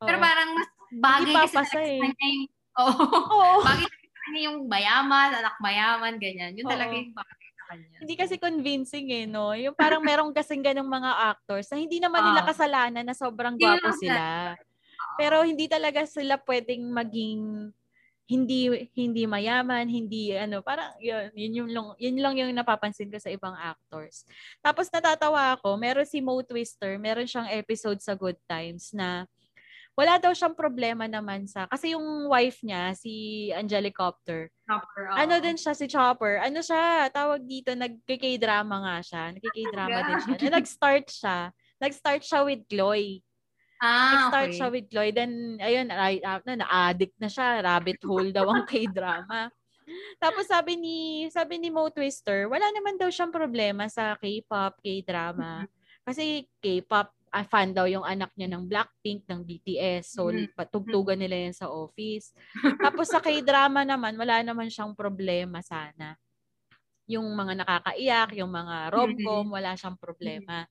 [0.00, 0.06] Oo.
[0.08, 2.00] Pero parang mas bagay kasi eh.
[2.00, 2.46] sa kanya yung,
[2.80, 2.92] oo,
[3.28, 3.58] Oo.
[3.68, 6.52] bagay sa kanya yung mayaman, anak mayaman, ganyan.
[6.56, 6.72] Yun Oo.
[6.72, 7.96] talaga yung bagay sa kanya.
[8.00, 9.52] Hindi kasi convincing eh, no?
[9.52, 12.48] Yung parang merong kasing ganong mga actors na hindi naman nila Ah.
[12.48, 14.56] kasalanan na sobrang gwapo sila.
[15.20, 17.68] Pero hindi talaga sila pwedeng maging
[18.26, 23.18] hindi hindi mayaman, hindi ano, parang yun, yun yung lang, yun lang yung napapansin ko
[23.18, 24.24] sa ibang actors.
[24.62, 29.26] Tapos natatawa ako, meron si Mo Twister, meron siyang episode sa Good Times na
[29.92, 35.16] wala daw siyang problema naman sa kasi yung wife niya si Angelicopter Proper, oo.
[35.20, 36.40] ano din siya si Chopper?
[36.40, 37.12] Ano siya?
[37.12, 39.22] Tawag dito, nag-K-drama nga siya.
[39.36, 40.34] Nag-K-drama din siya.
[40.48, 41.38] Na nag-start siya.
[41.76, 43.20] Nag-start siya with Chloe.
[43.82, 44.58] Ah, Nag-start okay.
[44.62, 45.10] siya with Chloe.
[45.10, 47.58] Then, ayun, ay, ah, na, na-addict na siya.
[47.66, 49.50] Rabbit hole daw ang K-drama.
[50.22, 55.66] Tapos sabi ni sabi ni Mo Twister, wala naman daw siyang problema sa K-pop, K-drama.
[56.06, 60.14] Kasi K-pop, ah, fan daw yung anak niya ng Blackpink, ng BTS.
[60.14, 60.54] So, Mhm.
[60.54, 62.30] patugtugan nila yan sa office.
[62.78, 66.14] Tapos sa K-drama naman, wala naman siyang problema sana.
[67.10, 70.66] Yung mga nakakaiyak, yung mga rom-com, wala siyang problema.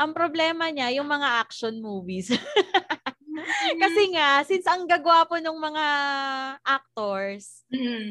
[0.00, 2.32] Ang problema niya, yung mga action movies.
[3.82, 5.86] Kasi nga, since ang gagwapo ng mga
[6.64, 7.66] actors,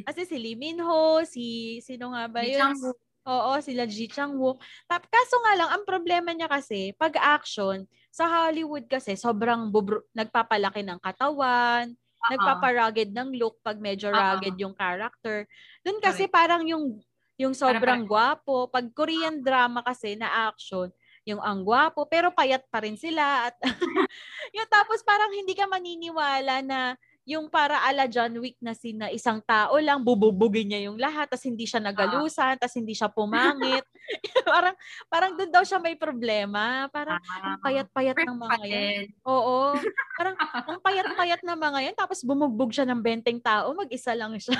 [0.05, 2.75] kasi si Lee Min Ho, si, sino nga ba yun?
[3.23, 4.59] Oo, sila Ji Chang-wook.
[4.85, 10.03] Tap, kaso nga lang, ang problema niya kasi, pag action, sa Hollywood kasi, sobrang bubru-
[10.11, 12.31] nagpapalaki ng katawan, Oo.
[12.35, 15.47] nagpaparugged ng look pag medyo rugged yung character.
[15.87, 16.99] Doon kasi parang yung
[17.37, 18.69] yung sobrang gwapo.
[18.69, 20.89] Pag Korean drama kasi na action,
[21.23, 23.49] yung ang gwapo, pero payat pa rin sila.
[23.49, 23.55] At
[24.55, 26.79] yung tapos parang hindi ka maniniwala na
[27.23, 31.31] yung para ala John Wick na sin na isang tao lang, bububugin niya yung lahat,
[31.31, 33.87] tas hindi siya nagalusan, tas hindi siya pumangit.
[34.51, 34.75] parang
[35.07, 36.91] parang doon daw siya may problema.
[36.91, 39.03] Parang ang payat-payat ng mga yan.
[39.23, 39.71] Oo.
[40.19, 44.59] Parang ang payat-payat na mga yan, tapos bumugbog siya ng benteng tao, mag-isa lang siya.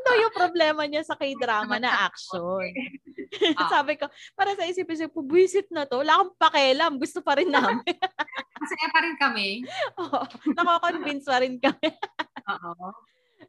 [0.00, 2.64] Ito yung problema niya sa k-drama na action.
[3.30, 3.70] Ah.
[3.78, 6.02] Sabi ko, para sa isip-isip ko, buwisit na to.
[6.02, 6.98] Wala akong pakialam.
[6.98, 7.78] Gusto pa rin namin.
[8.58, 9.48] Masaya pa rin kami.
[10.02, 10.20] Oo.
[10.50, 11.94] Nako-convince pa rin kami.
[12.50, 12.90] Oo.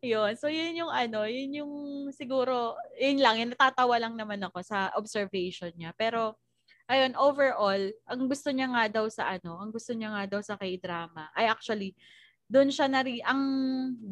[0.06, 0.38] yun.
[0.38, 1.74] So, yun yung ano, yun yung
[2.14, 5.98] siguro, yun lang, yun, natatawa lang naman ako sa observation niya.
[5.98, 6.38] Pero,
[6.86, 10.62] ayun, overall, ang gusto niya nga daw sa ano, ang gusto niya nga daw sa
[10.62, 11.98] k-drama, ay actually,
[12.46, 13.42] doon siya nari, ang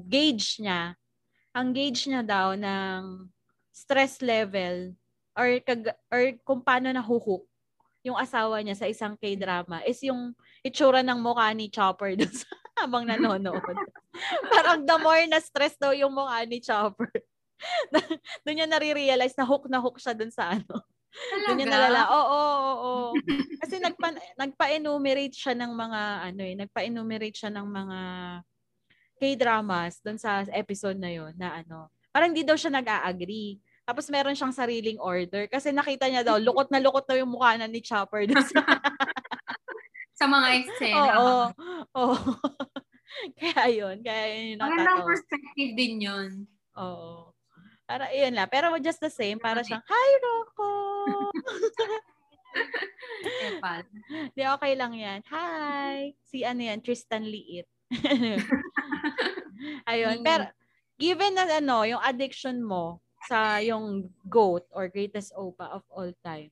[0.08, 0.96] gauge niya,
[1.54, 3.30] ang gauge niya daw ng
[3.74, 4.94] stress level
[5.34, 7.48] or kag, or kung paano nahuhook
[8.04, 10.32] yung asawa niya sa isang K-drama is yung
[10.64, 12.48] itsura ng mukha ni Chopper dun sa
[12.80, 13.60] habang nanonood.
[14.56, 17.12] Parang the more na stress daw yung mukha ni Chopper.
[18.48, 20.80] doon niya nare-realize na hook na hook siya doon sa ano.
[21.12, 21.46] Talaga?
[21.52, 22.02] Doon niya nalala.
[22.08, 23.14] Oo, oo, oo.
[23.60, 28.00] Kasi nagpa, nagpa-enumerate siya ng mga ano eh, nagpa-enumerate siya ng mga
[29.20, 31.92] K-dramas doon sa episode na yon na ano.
[32.10, 33.60] Parang hindi daw siya nag-a-agree.
[33.84, 37.58] Tapos meron siyang sariling order kasi nakita niya daw lukot na lukot na yung mukha
[37.58, 38.62] na ni Chopper doon sa
[40.20, 41.16] Sa mga eksena.
[41.16, 41.44] Oo.
[41.96, 42.16] Oo.
[43.40, 46.30] kaya yun, kaya yun yung Magandang perspective din yun.
[46.76, 47.32] Oo.
[47.88, 48.52] Para yun lang.
[48.52, 50.70] Pero just the same, para siyang, Hi, Rocco!
[54.36, 55.24] Di, okay lang yan.
[55.32, 56.12] Hi!
[56.28, 57.66] Si ano yan, Tristan Liit.
[59.90, 60.22] Ayun.
[60.22, 60.26] Mm.
[60.26, 60.44] Pero,
[61.00, 66.52] given na ano, yung addiction mo sa yung GOAT or greatest OPA of all time,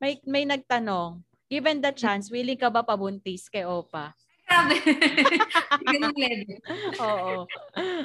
[0.00, 4.16] may, may nagtanong, given the chance, willing ka ba pabuntis kay OPA?
[4.50, 4.74] Grabe.
[5.94, 6.58] Ganung level.
[6.98, 7.46] Oo.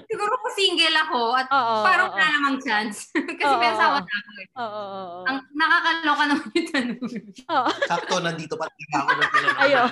[0.05, 1.75] Siguro kung single ako at Oo.
[1.81, 2.13] parang oo.
[2.13, 3.09] wala namang chance.
[3.41, 4.47] Kasi Oo, may asawa na ako eh.
[4.53, 5.19] Oo, oo.
[5.25, 7.01] Ang nakakaloka naman yung tanong.
[7.49, 7.69] Oo.
[7.89, 9.09] Sakto, nandito pa talaga ako.
[9.65, 9.89] Ayun.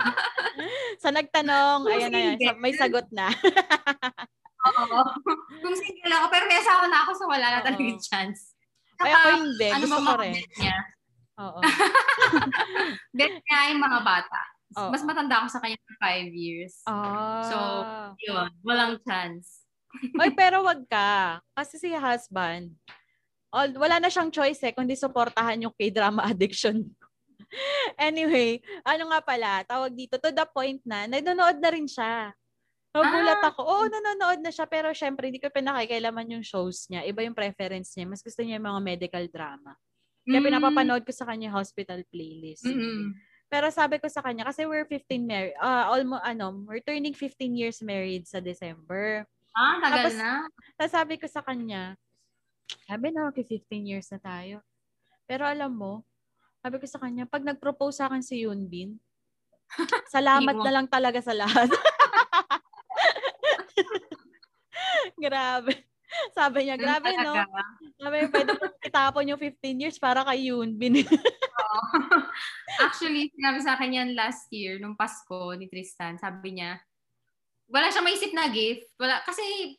[1.01, 2.55] Sa nagtanong, ayan na yan.
[2.61, 3.33] May sagot na.
[4.77, 4.99] Oo.
[5.57, 8.53] Kung single ako, pero may asawa na ako, so wala na talaga yung chance.
[9.01, 9.67] Ay, Saka, ako hindi.
[9.73, 10.33] ano Gusto ba ko rin.
[10.61, 10.77] niya?
[11.41, 11.59] Oo.
[13.09, 14.52] Bet niya yung mga bata.
[14.75, 14.89] Oo.
[14.89, 16.73] Mas matanda ako sa kanya ng five years.
[16.85, 17.43] Ah.
[17.45, 17.57] So,
[18.21, 19.65] Yun, walang chance.
[20.21, 21.37] Oy, pero wag ka.
[21.53, 22.73] Kasi si husband,
[23.49, 26.81] all, wala na siyang choice eh, kundi suportahan yung k-drama addiction.
[27.95, 32.33] anyway, ano nga pala, tawag dito, to the point na, nanonood na rin siya.
[32.89, 33.49] Nagulat Ah.
[33.49, 33.61] ako.
[33.61, 37.01] Oo, nanonood na siya, pero syempre, hindi ko pinakikailaman yung shows niya.
[37.01, 38.05] Iba yung preference niya.
[38.05, 39.73] Mas gusto niya yung mga medical drama.
[40.23, 40.45] Kaya Mm.
[40.45, 42.63] pinapapanood ko sa kanya hospital playlist.
[42.63, 43.17] Mm-mm.
[43.53, 47.53] Pero sabi ko sa kanya, kasi we're 15 married, uh, almost, ano, we're turning 15
[47.53, 49.29] years married sa December.
[49.53, 50.31] Ah, tagal Tapos, na.
[50.73, 51.93] Tapos sabi ko sa kanya,
[52.89, 54.57] sabi na, okay, 15 years na tayo.
[55.29, 56.01] Pero alam mo,
[56.65, 58.97] sabi ko sa kanya, pag nag-propose sa akin si Yunbin,
[60.09, 61.69] salamat na lang talaga sa lahat.
[65.21, 65.92] grabe.
[66.37, 67.33] Sabi niya, grabe no.
[67.97, 71.01] Sabi niya, pwede mo itapon yung 15 years para kay Yunbin.
[72.85, 76.17] Actually, sinabi sa akin yan last year, nung Pasko ni Tristan.
[76.17, 76.79] Sabi niya,
[77.69, 78.89] wala siyang maisip na gift.
[78.97, 79.75] Wala, kasi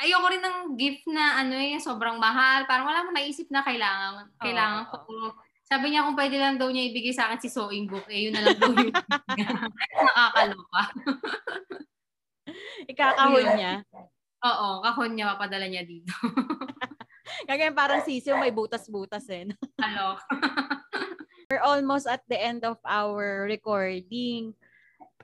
[0.00, 2.64] ayoko rin ng gift na ano eh, sobrang mahal.
[2.68, 4.92] Parang wala mo naisip na kailangan, kailangan Oo.
[4.92, 5.14] ko.
[5.72, 8.36] Sabi niya kung pwede lang daw niya ibigay sa akin si sewing book, eh yun
[8.36, 8.92] na lang daw yung
[10.04, 10.82] nakakaloka.
[12.92, 13.72] Ikakahon niya.
[14.42, 16.10] Oo, kahon niya, papadala niya dito.
[17.48, 19.46] Kaya parang sisiw, may butas-butas eh.
[19.78, 20.18] Alok.
[21.50, 24.56] We're almost at the end of our recording.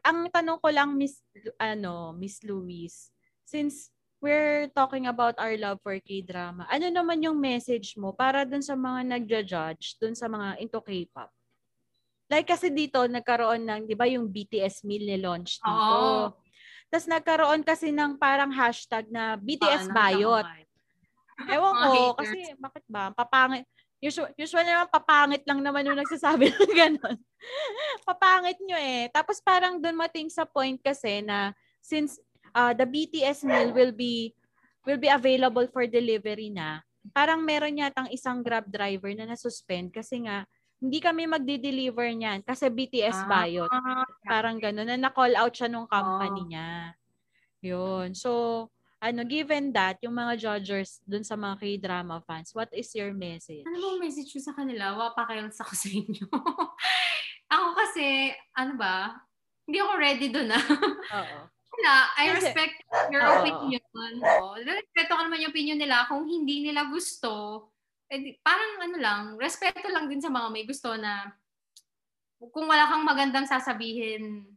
[0.07, 1.19] Ang tanong ko lang, Miss,
[1.59, 3.11] ano, Miss Louise,
[3.43, 3.91] since
[4.23, 8.79] we're talking about our love for K-drama, ano naman yung message mo para dun sa
[8.79, 11.31] mga nagja-judge, dun sa mga into K-pop?
[12.29, 15.73] Like kasi dito, nagkaroon ng, di ba yung BTS meal ni-launch dito.
[15.73, 16.37] Oo.
[16.89, 20.45] Tapos nagkaroon kasi ng parang hashtag na BTS Bayot.
[21.55, 23.15] Ewan ko, kasi bakit ba?
[23.15, 23.69] Papangit.
[23.99, 27.19] Usually, usually naman papangit lang naman yung nagsasabi ng gano'n.
[28.07, 29.11] papangit nyo eh.
[29.11, 31.51] Tapos parang doon mating sa point kasi na
[31.83, 32.19] since
[32.55, 34.35] uh, the BTS meal will be
[34.87, 36.81] will be available for delivery na,
[37.13, 40.49] parang meron yatang isang Grab driver na nasuspend kasi nga
[40.79, 43.29] hindi kami magdi-deliver niyan kasi BTS Ah.
[43.29, 43.71] bayot.
[44.23, 46.49] Parang gano'n na na-call out siya nung company Oh.
[46.49, 46.71] niya.
[47.61, 48.15] Yun.
[48.15, 48.31] So,
[48.99, 53.63] ano, given that, yung mga judgers dun sa mga K-drama fans, what is your message?
[53.63, 54.95] Ano bang message ko sa kanila?
[54.95, 56.27] Wapakils ako sa inyo.
[57.49, 59.19] ako kasi, ano ba,
[59.65, 60.65] hindi ako ready doon ah.
[61.17, 61.39] Oo.
[61.69, 62.75] Wala, I respect
[63.09, 63.83] your opinion.
[64.19, 64.55] Oh.
[64.57, 66.07] Respeto ko naman yung opinion nila.
[66.07, 67.31] Kung hindi nila gusto,
[68.09, 71.29] eh, parang ano lang, respeto lang din sa mga may gusto na
[72.41, 74.49] kung wala kang magandang sasabihin,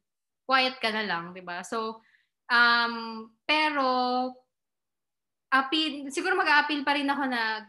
[0.47, 1.65] quiet ka na lang, di ba?
[1.65, 1.99] So,
[2.47, 3.87] um, pero,
[5.51, 7.67] appeal, siguro mag-a-appeal pa rin ako na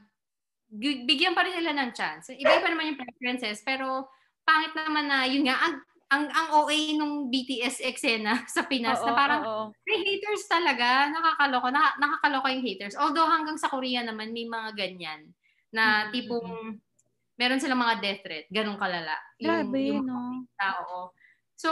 [0.72, 2.32] bigyan pa rin nila ng chance.
[2.32, 4.08] Iba-iba naman yung preferences, pero
[4.46, 5.74] pangit naman na, yun nga, ang,
[6.12, 9.64] ang, ang OA nung BTS eksena sa Pinas, Oo, na parang oo.
[9.88, 12.94] may haters talaga, nakakaloko, naka, nakakaloko yung haters.
[13.00, 15.32] Although hanggang sa Korea naman may mga ganyan
[15.72, 16.78] na tipong
[17.40, 19.16] meron silang mga death threat, ganun kalala.
[19.40, 20.46] Grabe, yung no?
[20.54, 21.10] tao.
[21.56, 21.70] So,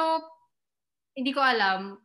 [1.14, 2.00] hindi ko alam.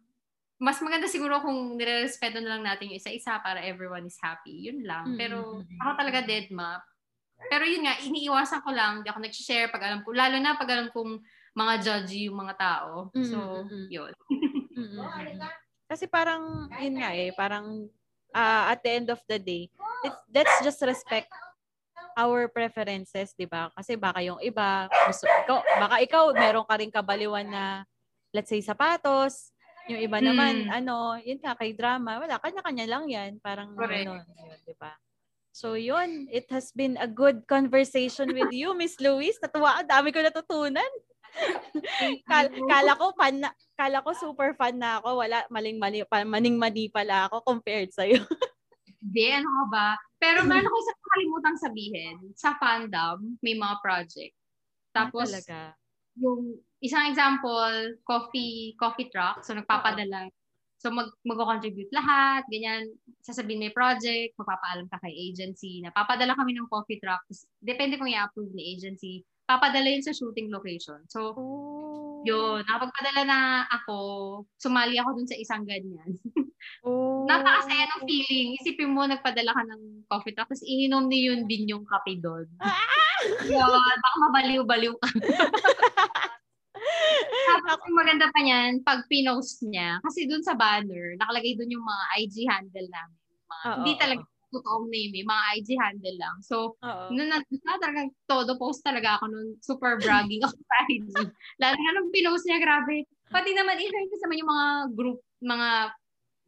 [0.60, 4.72] Mas maganda siguro kung nire-respeto na lang natin yung isa-isa para everyone is happy.
[4.72, 5.18] Yun lang.
[5.20, 5.80] Pero mm, mm.
[5.82, 6.80] ako talaga dead ma.
[7.52, 9.02] Pero yun nga, iniiwasan ko lang.
[9.02, 10.16] Hindi ako nag-share pag alam ko.
[10.16, 11.20] Lalo na pag alam kong
[11.56, 13.12] mga judgy yung mga tao.
[13.12, 13.88] So, mm, mm.
[13.92, 14.14] yun.
[14.76, 15.40] Mm-mm.
[15.86, 17.88] Kasi parang, yun nga eh, parang
[18.36, 19.72] ah, at the end of the day,
[20.04, 21.32] it's, let's just respect
[22.16, 23.70] our preferences, 'di ba?
[23.76, 27.84] Kasi baka yung iba, gusto, ikaw, baka ikaw meron ka rin kabaliwan na
[28.36, 29.52] let's say sapatos,
[29.88, 30.84] yung iba naman Hmm.
[30.84, 34.08] ano, yun nga kay drama, wala kanya-kanya lang 'yan, parang Correct.
[34.08, 34.96] ano, yun, 'di ba?
[35.56, 39.40] So yun, it has been a good conversation with you, Miss Louise.
[39.40, 40.92] Natuwa, ang dami ko natutunan.
[42.32, 45.20] Kala, kala ko fan na, kala ko super fan na ako.
[45.24, 48.20] Wala maling-mali pa, maning-mali pala ako compared sa iyo.
[49.06, 49.88] Hindi, ano ka ba?
[50.18, 54.34] Pero meron ko sa kalimutang sabihin, sa fandom, may mga project.
[54.92, 55.60] Tapos, Ah, talaga.
[56.18, 56.42] yung
[56.82, 59.44] isang example, coffee coffee truck.
[59.46, 60.32] So, nagpapadala.
[60.82, 62.90] So, mag, mag-contribute lahat, ganyan.
[63.22, 67.22] Sasabihin may project, magpapaalam ka kay agency na papadala kami ng coffee truck.
[67.30, 69.22] Tapos, depende kung i-approve ni agency.
[69.46, 71.06] Papadala yun sa shooting location.
[71.10, 72.24] So, Oh.
[72.26, 72.66] yun.
[72.66, 73.40] Nakapagpadala na
[73.70, 73.98] ako,
[74.58, 76.18] sumali ako dun sa isang ganyan.
[76.86, 77.26] Oh.
[77.26, 78.58] Napakasaya ng feeling.
[78.62, 82.46] Isipin mo, nagpadala ka ng coffee truck, tapos ininom ni yun din yung kape doon.
[83.50, 85.10] Yun, baka mabaliw-baliw ka.
[87.66, 91.86] Tapos yung maganda pa niyan, pag pinost niya, kasi dun sa banner, nakalagay dun yung
[91.86, 93.20] mga IG handle namin.
[93.46, 94.22] Mga, Oo, hindi talaga
[94.54, 96.36] totoong name eh, mga IG handle lang.
[96.46, 97.04] So, Oo.
[97.12, 99.48] Noon na, na talagang todo post talaga ako noon.
[99.60, 101.12] Super bragging ako sa IG.
[101.60, 103.04] Lalo na nung pinost niya, grabe.
[103.34, 105.70] Pati naman, i-share ko sa yung mga group, mga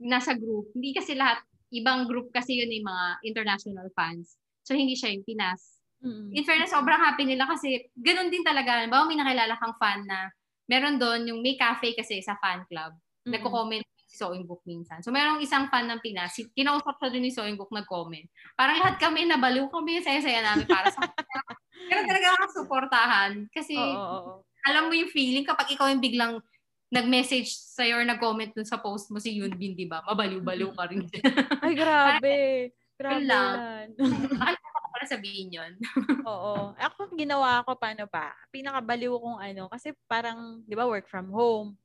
[0.02, 0.72] nasa group.
[0.74, 1.42] Hindi kasi lahat,
[1.74, 4.38] ibang group kasi yun yung mga international fans.
[4.64, 5.80] So, hindi siya yung Pinas.
[6.04, 6.30] Mm.
[6.38, 8.86] In fairness, sobrang happy nila kasi ganun din talaga.
[8.86, 10.30] Bawa may nakilala kang fan na
[10.70, 12.94] meron doon yung may cafe kasi sa fan club.
[13.26, 13.40] Mm.
[13.40, 15.04] Nagko-comment si Soing Book minsan.
[15.04, 18.28] So, merong isang fan ng Pinas, kinausap siya doon ni Soing Book nag-comment.
[18.56, 21.04] Parang lahat kami nabaliw kami, saya-saya namin para sa
[21.88, 23.32] Pero talaga ako suportahan.
[23.52, 24.34] Kasi Oo, oo, oo.
[24.64, 26.40] alam mo yung feeling kapag ikaw yung biglang
[26.88, 30.00] nag-message sa'yo or nag-comment dun sa post mo si Yunbin, di ba?
[30.08, 31.04] Mabaliw-baliw ka rin.
[31.64, 32.38] Ay, grabe.
[32.98, 33.56] Grabe Yun lang.
[34.58, 35.72] ko pala sabihin yun.
[36.32, 36.74] Oo.
[36.80, 38.32] Ako, ginawa ko, paano ba?
[38.50, 41.76] Pinakabaliw kong ano, kasi parang, di ba, work from home.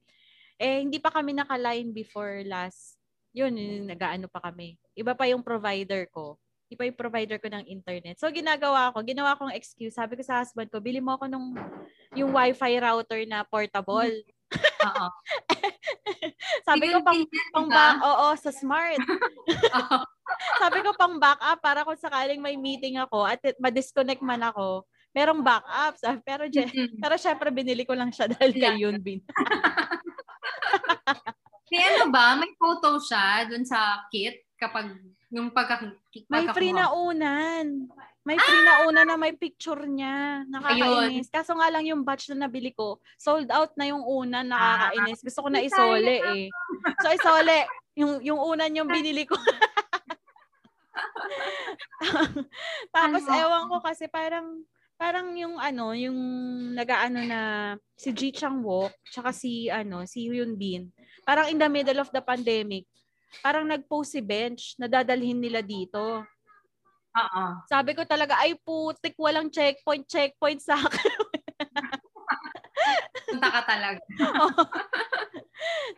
[0.57, 2.97] Eh, hindi pa kami naka-line before last,
[3.35, 4.79] yun, yun nag-ano pa kami.
[4.95, 6.39] Iba pa yung provider ko.
[6.71, 8.17] Iba yung provider ko ng internet.
[8.17, 9.99] So, ginagawa ko, ginawa kong excuse.
[9.99, 11.53] Sabi ko sa husband ko, bili mo ako nung,
[12.17, 14.09] yung wifi router na portable.
[14.59, 15.07] Oo.
[16.69, 17.21] Sabi ko, pang,
[17.53, 17.97] pang di ba?
[17.97, 19.01] ba- oo, sa smart.
[20.63, 25.45] Sabi ko pang backup para kung sakaling may meeting ako at ma-disconnect man ako, merong
[25.45, 25.95] backup.
[25.99, 26.99] Sabi, pero, Mm-mm.
[26.99, 28.89] pero syempre binili ko lang siya dahil kay Yeah.
[28.89, 29.21] Yunbin.
[31.73, 32.37] May ano ba?
[32.37, 34.93] May photo siya dun sa kit kapag
[35.33, 35.89] yung pagka
[36.29, 37.89] May free na unan.
[38.23, 40.47] May free na unan na may picture niya.
[40.47, 41.27] Nakakainis.
[41.27, 44.47] Kaso nga lang yung batch na nabili ko, sold out na yung unan.
[44.47, 45.27] Nakakainis.
[45.27, 46.47] Gusto ko na isole eh.
[47.03, 47.67] So isole,
[47.99, 49.35] yung, yung unan yung binili ko.
[52.95, 53.39] Tapos Ano?
[53.39, 54.63] ewan ko kasi parang
[54.95, 56.15] parang yung ano, yung
[56.79, 57.41] nagaano na
[57.99, 60.95] si Ji Chang Wook, tsaka si ano, si Hyun Bin.
[61.27, 62.87] Parang in the middle of the pandemic,
[63.43, 66.23] parang nag-post si Bench na dadalhin nila dito.
[67.13, 67.45] Oo.
[67.69, 71.13] Sabi ko talaga, ay putik, walang checkpoint, checkpoint sa akin.
[73.33, 74.01] Punta ka talaga.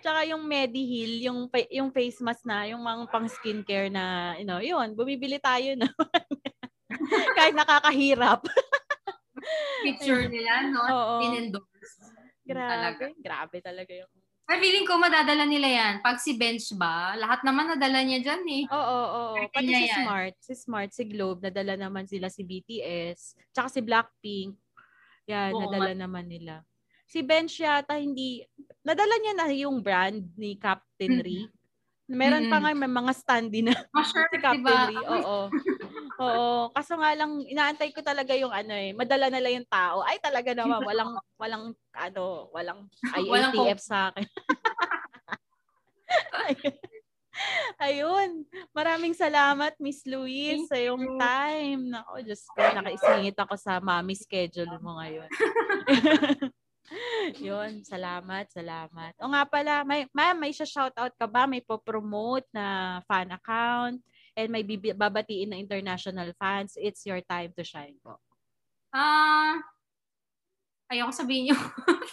[0.03, 4.59] Tsaka yung Mediheal, yung, yung face mask na, yung mga pang skincare na, you know,
[4.59, 5.87] yun, bumibili tayo na.
[7.39, 8.43] Kahit nakakahirap.
[9.83, 10.81] Picture nila, no?
[10.85, 11.17] Oo.
[11.31, 11.95] In-endorse.
[12.45, 13.09] Talaga.
[13.09, 14.13] Grabe, grabe talaga yung
[14.45, 15.95] Pero feeling ko madadala nila yan.
[16.05, 18.65] Pag si Bench ba, lahat naman nadala niya dyan eh.
[18.69, 19.09] Oo, oo,
[19.41, 19.49] oo.
[19.49, 20.05] Pati si yan.
[20.05, 24.53] Smart, si Smart, si Globe, nadala naman sila si BTS, tsaka si Blackpink.
[25.25, 26.61] Yan, Oo nadala naman nila.
[27.09, 28.45] Si Bench yata hindi,
[28.85, 31.25] nadala niya na yung brand ni Captain Mm.
[31.25, 31.41] Ri.
[32.13, 32.65] Meron pa Mm.
[32.69, 34.89] nga may mga standee na Ma-sure, si Captain ba?
[34.93, 34.97] Ri.
[35.09, 35.49] Oo.
[36.21, 36.71] Oo.
[36.71, 40.07] Kaso nga lang, inaantay ko talaga yung ano eh, madala na lang yung tao.
[40.07, 42.87] Ay talaga naman, walang, walang, ano, walang
[43.19, 44.23] IATF sa akin.
[47.83, 48.47] Ayun.
[48.71, 51.91] Maraming salamat, Miss Louise, sa iyong time.
[51.91, 55.27] Nako, Diyos ko, nakaisingit ako sa mommy schedule mo ngayon.
[57.43, 59.19] Yun, salamat, salamat.
[59.19, 61.51] O nga pala, may, ma'am, may shoutout ka ba?
[61.51, 63.99] May po-promote na fan account
[64.35, 66.75] and may babatiin na international fans.
[66.79, 68.19] It's your time to shine po.
[68.95, 69.59] Ah,
[70.91, 71.63] ayoko sabihin yung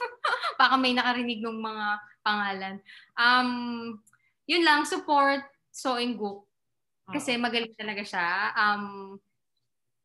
[0.62, 1.88] baka may nakarinig ng mga
[2.22, 2.76] pangalan.
[3.18, 3.50] Um,
[4.46, 5.42] yun lang, support
[5.74, 6.46] Soing Gook.
[7.12, 8.56] Kasi magaling talaga siya.
[8.56, 9.18] Um,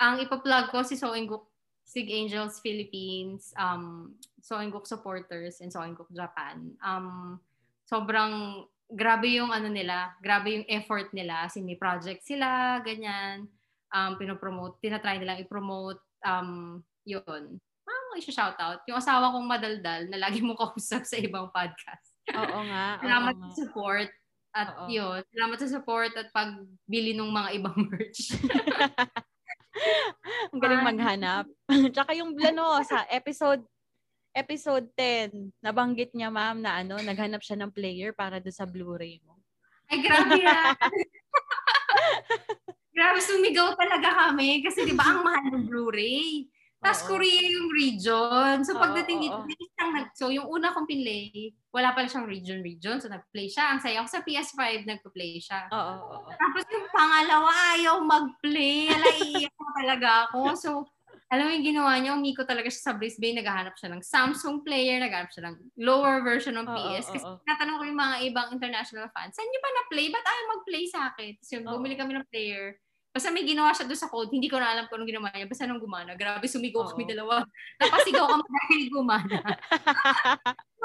[0.00, 1.48] ang ipa-plug ko si Soing Gook,
[1.86, 6.74] Sig Angels Philippines, um, Soing Gook supporters, and Soing Gook Japan.
[6.82, 7.38] Um,
[7.86, 11.46] sobrang grabe yung ano nila, grabe yung effort nila.
[11.46, 13.50] Kasi may project sila, ganyan.
[13.90, 16.02] Um, pinopromote, tinatry nilang i-promote.
[16.22, 17.58] Um, yun.
[17.86, 18.82] Ah, mga isa-shoutout.
[18.90, 22.14] Yung asawa kong madaldal na lagi mo kausap sa ibang podcast.
[22.34, 22.98] Oo nga.
[23.02, 24.10] Salamat sa support.
[24.56, 24.88] At Oo.
[24.88, 28.32] yun, salamat sa support at pagbili ng mga ibang merch.
[30.56, 31.44] Ang galing maghanap.
[31.94, 33.60] Tsaka yung ano, sa episode
[34.36, 39.24] episode 10, nabanggit niya ma'am na ano, naghanap siya ng player para do sa Blu-ray
[39.24, 39.40] mo.
[39.88, 40.76] Ay, grabe ah.
[42.96, 44.60] grabe, sumigaw talaga kami.
[44.60, 46.52] Kasi di ba ang mahal ng Blu-ray?
[46.76, 47.16] Tapos Oo.
[47.16, 48.56] Korea yung region.
[48.62, 53.00] So pagdating dito, may isang nag- so yung una kong pinlay, wala pala siyang region-region.
[53.00, 53.72] So nag-play siya.
[53.72, 55.72] Ang saya ko sa PS5, nag-play siya.
[55.72, 56.28] Oo.
[56.28, 58.92] Tapos yung pangalawa, ayaw mag-play.
[58.92, 60.40] Ala, iiyak na talaga ako.
[60.54, 60.70] So,
[61.26, 65.02] alam mo yung ginawa niya, umiko talaga siya sa Brisbane, naghahanap siya ng Samsung player,
[65.02, 67.10] naghahanap siya ng lower version ng PS.
[67.10, 67.42] Kasi oo.
[67.42, 70.06] natanong ko yung mga ibang international fans, saan niyo ba na-play?
[70.14, 71.34] Ba't ayaw mag-play sa akin?
[71.34, 71.72] Tapos yung Oo.
[71.74, 72.78] bumili kami ng player.
[73.10, 75.50] Basta may ginawa siya doon sa code, hindi ko na alam kung anong ginawa niya.
[75.50, 76.90] Basta nung gumana, grabe, sumigaw Oo.
[76.94, 77.42] kami dalawa.
[77.82, 79.38] Napasigaw kami dahil gumana.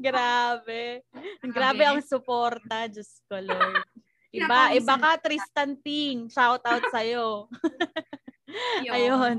[0.00, 1.04] Grabe.
[1.44, 3.84] Grabe ang suporta, Diyos ko, Lord.
[4.34, 6.26] Iba, iba ka, Tristan Ping.
[6.26, 7.46] Shout out sa'yo.
[8.86, 8.94] Yun.
[8.94, 9.36] Ayun.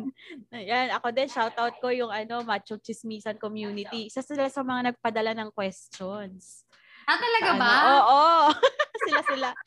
[0.51, 4.07] Ayan, ako din, shout out ko yung ano, Macho Chismisan community.
[4.11, 6.65] Isa sila sa mga nagpadala ng questions.
[7.05, 7.69] Ah, talaga Sa ba?
[7.69, 8.29] Ano, oo.
[9.07, 9.49] sila sila.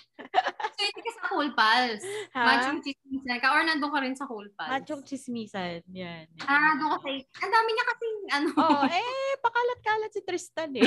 [0.78, 2.02] So, hindi ka sa Cool Pals.
[2.38, 2.42] Ha?
[2.46, 4.70] Machong chismisan ka or nandun ka rin sa Cool Pals?
[4.70, 5.82] Macho Chismisan.
[5.90, 6.30] Yan.
[6.46, 10.86] Ah, doon kasi, ang dami niya kasi, ano, Oo, eh, pakalat-kalat si Tristan eh.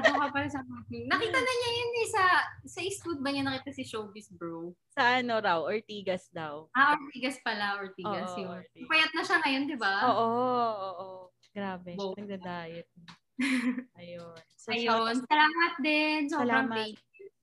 [0.00, 1.06] Doon ka pala sa marketing.
[1.06, 2.24] Nakita na niya yun eh, sa,
[2.64, 4.74] sa Eastwood ba niya nakita si Showbiz Bro?
[4.90, 6.72] sa ano raw, Ortigas daw.
[6.72, 8.56] Ah, Ortigas pala, Ortigas Oo, yun.
[8.56, 8.88] Ortigas.
[8.88, 9.94] Payat na siya ngayon, di ba?
[10.08, 11.08] Oo, oo, oo.
[11.52, 12.16] Grabe, Wow.
[12.16, 12.88] nagda-diet.
[14.00, 14.40] Ayun.
[14.56, 15.14] So, Ayun.
[15.24, 16.20] Salamat din.
[16.28, 16.76] Sobrang Salamat.
[16.80, 16.96] thank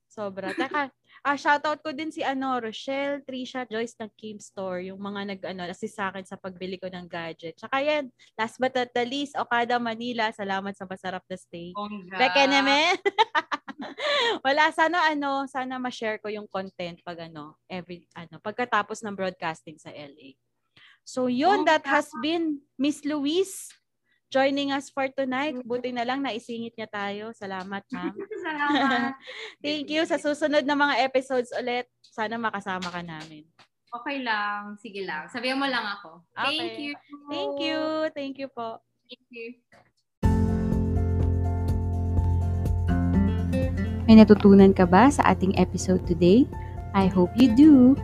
[0.06, 0.48] Sobra.
[0.54, 0.94] Teka,
[1.24, 5.40] ah, shoutout ko din si ano, Rochelle, Trisha, Joyce ng Kim Store, yung mga nag
[5.40, 7.56] ano, assist sa akin sa pagbili ko ng gadget.
[7.56, 11.72] Tsaka yan, last but not the least, Okada Manila, salamat sa masarap na stay.
[11.72, 12.20] Bongga.
[12.20, 13.00] Beke naman.
[14.46, 19.80] Wala sana ano, sana ma-share ko yung content pag ano, every ano, pagkatapos ng broadcasting
[19.80, 20.36] sa LA.
[21.04, 23.72] So yun, Oh, that has been Miss Louise
[24.32, 25.56] joining us for tonight.
[25.64, 27.32] Buti na lang naisingit niya tayo.
[27.34, 28.14] Salamat, ma'am.
[28.46, 29.12] Salamat.
[29.64, 30.04] Thank you.
[30.04, 33.44] Sa susunod na mga episodes ulit, sana makasama ka namin.
[33.94, 34.74] Okay lang.
[34.78, 35.30] Sige lang.
[35.30, 36.26] Sabihan mo lang ako.
[36.34, 36.82] Thank Okay.
[36.82, 36.92] you.
[37.30, 37.78] Thank you.
[38.10, 38.82] Thank you po.
[39.06, 39.48] Thank you.
[44.04, 46.44] May natutunan ka ba sa ating episode today?
[46.92, 47.96] I hope you do.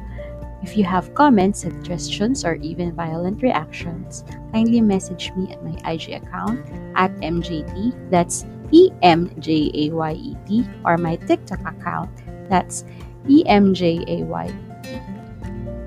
[0.63, 6.11] If you have comments, suggestions, or even violent reactions, kindly message me at my IG
[6.21, 6.61] account
[6.97, 12.11] at MJT, that's E E-M-J-A-Y-E-T, or my TikTok account,
[12.49, 12.85] that's
[13.29, 15.01] E E-M-J-A-Y-E-T.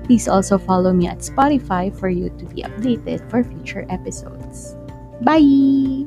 [0.04, 4.76] Please also follow me at Spotify for you to be updated for future episodes.
[5.22, 6.04] Bye!